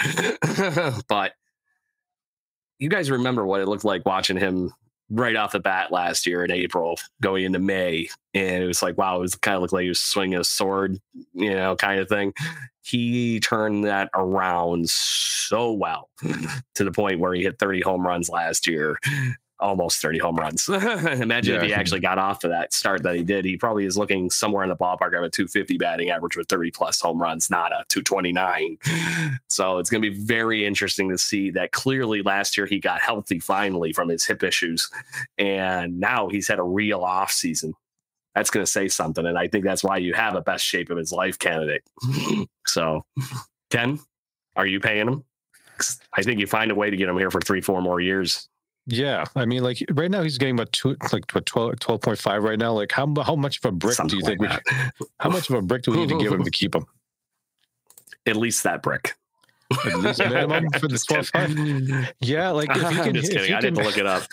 [1.09, 1.35] but
[2.81, 4.73] you guys remember what it looked like watching him
[5.11, 8.97] right off the bat last year in April, going into May, and it was like,
[8.97, 10.99] wow, it was kind of looked like he was swinging a sword,
[11.35, 12.33] you know, kind of thing.
[12.81, 16.09] He turned that around so well
[16.75, 18.99] to the point where he hit 30 home runs last year
[19.61, 23.23] almost 30 home runs imagine if he actually got off to that start that he
[23.23, 26.49] did he probably is looking somewhere in the ballpark of a 250 batting average with
[26.49, 28.79] 30 plus home runs not a 229
[29.49, 33.01] so it's going to be very interesting to see that clearly last year he got
[33.01, 34.91] healthy finally from his hip issues
[35.39, 37.75] and now he's had a real off season
[38.35, 39.27] that's going to say something.
[39.27, 41.83] And I think that's why you have a best shape of his life candidate.
[42.67, 43.05] so,
[43.71, 43.99] Ken,
[44.57, 45.25] are you paying him?
[46.13, 48.49] I think you find a way to get him here for three, four more years.
[48.87, 52.59] Yeah, I mean, like right now he's getting about two, like what 12, 12.5 right
[52.59, 52.73] now.
[52.73, 54.73] Like how how much of a brick Something do you think like we?
[54.75, 54.93] that.
[55.21, 56.87] How much of a brick do we need to give him to keep him?
[58.27, 59.15] At least that brick.
[59.85, 62.13] At least minimum for the twelve five.
[62.21, 63.49] Yeah, like if he I'm can, just if kidding.
[63.51, 64.25] he I didn't look it up.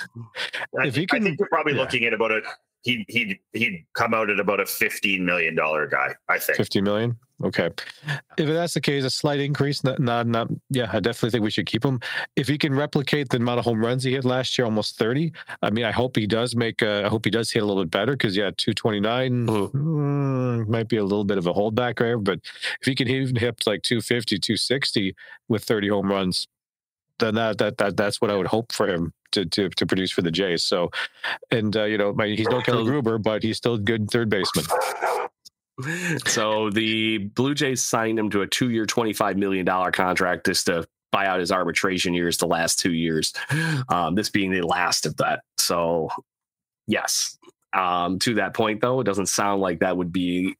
[0.73, 1.81] If he think, I can- think you're probably yeah.
[1.81, 2.41] looking at about a
[2.83, 6.15] he he'd he'd come out at about a fifteen million dollar guy.
[6.29, 6.57] I think.
[6.57, 7.17] 50 million.
[7.43, 7.69] Okay.
[8.37, 11.51] If that's the case, a slight increase, not, not, not, yeah, I definitely think we
[11.51, 11.99] should keep him.
[12.35, 15.31] If he can replicate the amount of home runs he hit last year, almost 30,
[15.61, 17.83] I mean, I hope he does make, uh, I hope he does hit a little
[17.83, 19.71] bit better because, yeah, 229 Mhm.
[19.71, 22.17] mm, might be a little bit of a holdback there.
[22.17, 22.39] But
[22.81, 25.15] if he can even hit like 250, 260
[25.47, 26.47] with 30 home runs,
[27.19, 30.11] then that, that, that, that's what I would hope for him to, to, to produce
[30.11, 30.63] for the Jays.
[30.63, 30.91] So,
[31.51, 34.29] and, uh, you know, my, he's no Kelly Gruber, but he's still a good third
[34.29, 34.65] baseman.
[36.25, 40.87] So the Blue Jays signed him to a two-year, twenty-five million dollar contract just to
[41.11, 43.33] buy out his arbitration years the last two years.
[43.89, 45.43] Um, this being the last of that.
[45.57, 46.09] So,
[46.87, 47.37] yes.
[47.73, 50.57] Um, to that point, though, it doesn't sound like that would be.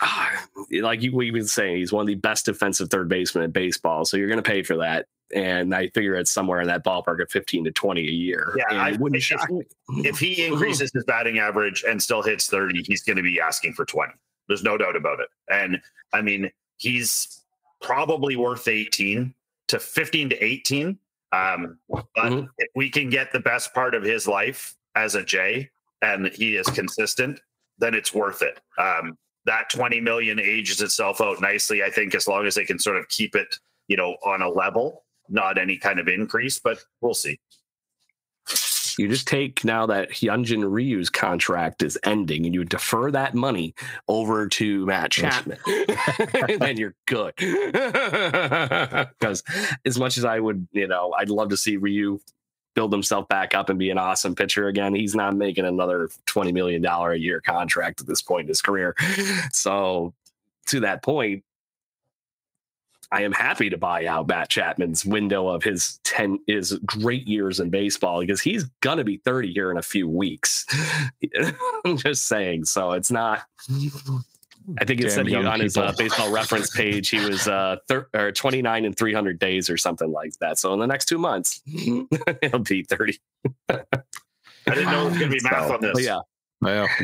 [0.70, 4.04] like you, we've been saying, he's one of the best defensive third basemen in baseball.
[4.04, 7.20] So you're going to pay for that, and I figure it's somewhere in that ballpark
[7.22, 8.54] of fifteen to twenty a year.
[8.56, 9.62] Yeah, and I- wouldn't if- shock me.
[10.04, 13.74] If he increases his batting average and still hits thirty, he's going to be asking
[13.74, 14.14] for twenty.
[14.48, 15.28] There's no doubt about it.
[15.50, 15.80] And
[16.12, 17.40] I mean, he's
[17.82, 19.34] probably worth eighteen
[19.68, 20.98] to fifteen to eighteen.
[21.32, 22.48] Um, but Mhm.
[22.58, 25.68] if we can get the best part of his life as a J,
[26.00, 27.40] and he is consistent,
[27.78, 28.60] then it's worth it.
[28.78, 32.78] Um, that 20 million ages itself out nicely, I think, as long as they can
[32.78, 33.58] sort of keep it,
[33.88, 37.38] you know, on a level, not any kind of increase, but we'll see.
[38.98, 43.74] you just take now that Hyunjin Ryu's contract is ending and you defer that money
[44.08, 47.34] over to Matt Chapman, and then you're good.
[49.18, 49.42] Because
[49.84, 52.20] as much as I would, you know, I'd love to see Ryu
[52.74, 54.94] build himself back up and be an awesome pitcher again.
[54.94, 58.94] He's not making another $20 million a year contract at this point in his career.
[59.52, 60.12] So
[60.66, 61.44] to that point,
[63.12, 67.60] I am happy to buy out Matt Chapman's window of his 10 is great years
[67.60, 70.66] in baseball because he's gonna be 30 here in a few weeks.
[71.84, 72.64] I'm just saying.
[72.64, 73.42] So it's not
[74.78, 77.46] I think it Damn said he, young on his uh, baseball reference page he was
[77.46, 80.58] uh thir- or 29 and 300 days or something like that.
[80.58, 83.18] So in the next two months he'll be 30.
[83.68, 83.82] I
[84.66, 86.04] didn't know it was going to be math So, on this.
[86.04, 86.20] yeah.
[86.64, 86.86] Yeah.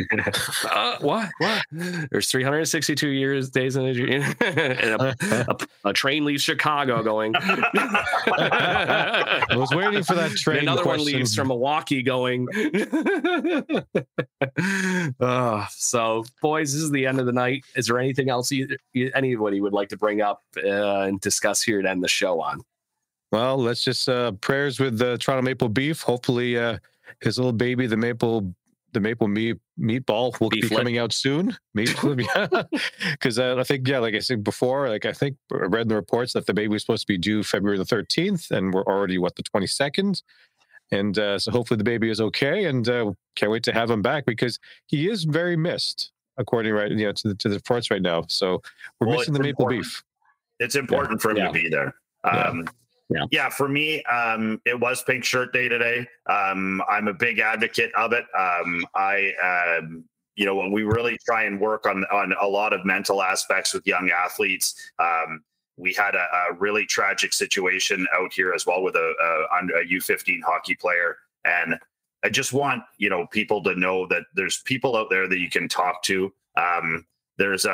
[0.70, 1.28] Uh, what?
[1.38, 1.64] What?
[1.72, 5.56] There's 362 years days in a year, and a, a,
[5.88, 7.34] a train leaves Chicago going.
[7.36, 10.60] I was waiting for that train.
[10.60, 11.18] Another one question.
[11.18, 12.46] leaves from Milwaukee going.
[15.20, 17.64] uh, so, boys, this is the end of the night.
[17.74, 21.62] Is there anything else you, you, anybody would like to bring up uh, and discuss
[21.62, 22.60] here to end the show on?
[23.32, 26.02] Well, let's just uh prayers with the Toronto Maple Beef.
[26.02, 26.78] Hopefully, uh
[27.20, 28.52] his little baby, the maple,
[28.92, 30.76] the maple meat meatball, will be Beeflet.
[30.76, 31.56] coming out soon.
[31.74, 31.94] Meat,
[33.10, 35.88] because uh, I think, yeah, like I said before, like I think I read in
[35.88, 38.84] the reports that the baby was supposed to be due February the thirteenth, and we're
[38.84, 40.22] already what the twenty second.
[40.92, 44.02] And uh, so hopefully the baby is okay, and uh, can't wait to have him
[44.02, 47.90] back because he is very missed, according right, you know, to the to the reports
[47.92, 48.24] right now.
[48.28, 48.60] So
[49.00, 49.82] we're Well, missing the maple important.
[49.84, 50.02] beef.
[50.58, 51.46] it's important for him Yeah.
[51.46, 51.94] to be there.
[52.24, 52.42] Yeah.
[52.48, 52.68] Um,
[53.10, 53.24] Yeah.
[53.30, 53.48] yeah.
[53.48, 56.06] for me, um, it was Pink Shirt Day today.
[56.28, 58.24] Um, I'm a big advocate of it.
[58.38, 60.04] Um, I, um,
[60.36, 63.74] you know, when we really try and work on on a lot of mental aspects
[63.74, 64.74] with young athletes.
[64.98, 65.42] Um,
[65.76, 69.86] we had a, a really tragic situation out here as well with a, a, a
[69.86, 71.78] U15 hockey player, and
[72.22, 75.50] I just want you know people to know that there's people out there that you
[75.50, 76.32] can talk to.
[76.56, 77.06] Um,
[77.38, 77.70] there's a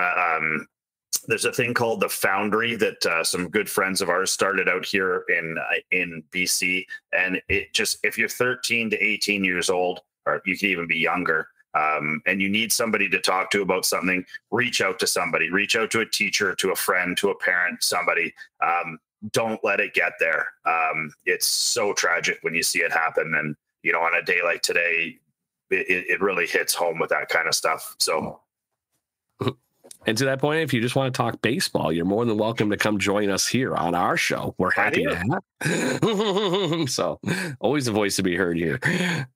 [1.21, 4.85] there's a thing called the Foundry that uh, some good friends of ours started out
[4.85, 10.01] here in uh, in BC, and it just if you're 13 to 18 years old,
[10.27, 13.85] or you can even be younger, um, and you need somebody to talk to about
[13.85, 17.39] something, reach out to somebody, reach out to a teacher, to a friend, to a
[17.39, 18.33] parent, somebody.
[18.61, 18.99] Um,
[19.33, 20.47] don't let it get there.
[20.67, 24.41] Um, it's so tragic when you see it happen, and you know on a day
[24.45, 25.19] like today,
[25.71, 27.95] it, it it really hits home with that kind of stuff.
[27.99, 28.41] So.
[30.07, 32.71] And to that point, if you just want to talk baseball, you're more than welcome
[32.71, 34.55] to come join us here on our show.
[34.57, 36.89] We're happy to have.
[36.89, 37.21] so,
[37.59, 38.79] always a voice to be heard here.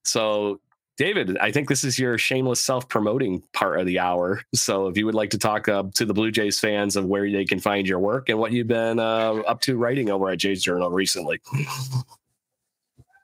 [0.05, 0.61] So,
[0.97, 4.43] David, I think this is your shameless self-promoting part of the hour.
[4.55, 7.29] So, if you would like to talk uh, to the Blue Jays fans of where
[7.31, 10.39] they can find your work and what you've been uh, up to writing over at
[10.39, 11.41] Jays Journal recently.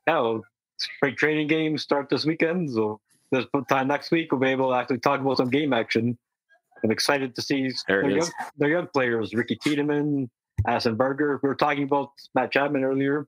[0.08, 0.42] Yeah, well,
[0.78, 4.76] spring training games start this weekend, so this time next week we'll be able to
[4.76, 6.16] actually talk about some game action.
[6.82, 10.30] I'm excited to see their young, their young players, Ricky Tiedemann,
[10.66, 11.40] Addison Barger.
[11.42, 13.26] We were talking about Matt Chapman earlier.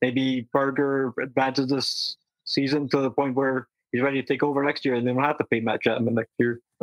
[0.00, 4.84] Maybe Barger advances this season to the point where he's ready to take over next
[4.84, 6.60] year, and then we'll have to pay Matt Chapman next year.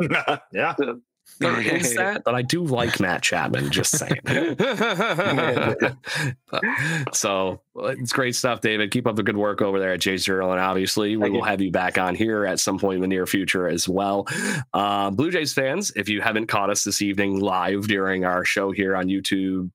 [0.52, 0.74] yeah.
[0.76, 1.00] So,
[1.38, 3.70] There is that, but I do like Matt Chapman.
[3.70, 4.20] Just saying.
[7.12, 8.90] so well, it's great stuff, David.
[8.90, 11.40] Keep up the good work over there at Jays Journal, and obviously we Thank will
[11.40, 11.46] you.
[11.46, 14.26] have you back on here at some point in the near future as well.
[14.74, 18.70] Uh, Blue Jays fans, if you haven't caught us this evening live during our show
[18.70, 19.70] here on YouTube.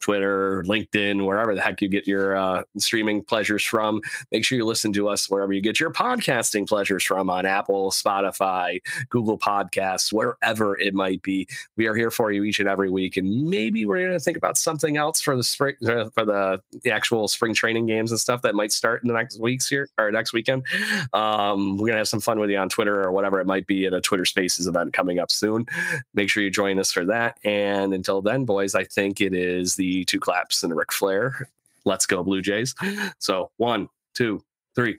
[0.00, 4.00] Twitter, LinkedIn, wherever the heck you get your uh, streaming pleasures from.
[4.32, 7.90] Make sure you listen to us wherever you get your podcasting pleasures from on Apple,
[7.90, 11.46] Spotify, Google Podcasts, wherever it might be.
[11.76, 14.36] We are here for you each and every week, and maybe we're going to think
[14.36, 18.20] about something else for the spring uh, for the, the actual spring training games and
[18.20, 20.64] stuff that might start in the next weeks here or next weekend.
[21.12, 23.66] Um, we're going to have some fun with you on Twitter or whatever it might
[23.66, 25.66] be at a Twitter Spaces event coming up soon.
[26.14, 27.38] Make sure you join us for that.
[27.44, 31.48] And until then, boys, I think it is the two claps and a Ric Flair.
[31.84, 32.74] Let's go, Blue Jays.
[33.18, 34.42] So one, two,
[34.74, 34.98] three.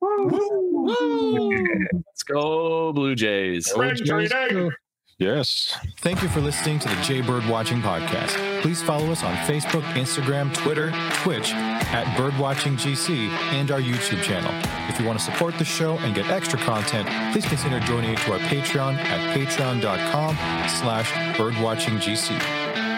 [0.00, 0.22] Let's
[2.24, 3.70] go, Blue Jays.
[3.70, 4.72] Spring training.
[5.18, 5.76] Yes.
[5.98, 8.60] Thank you for listening to the Jay Bird Watching Podcast.
[8.60, 10.90] Please follow us on Facebook, Instagram, Twitter,
[11.22, 14.50] Twitch at BirdwatchingGC and our YouTube channel.
[14.92, 18.32] If you want to support the show and get extra content, please consider joining to
[18.32, 20.34] our Patreon at patreon.com
[20.68, 22.61] slash birdwatchinggc.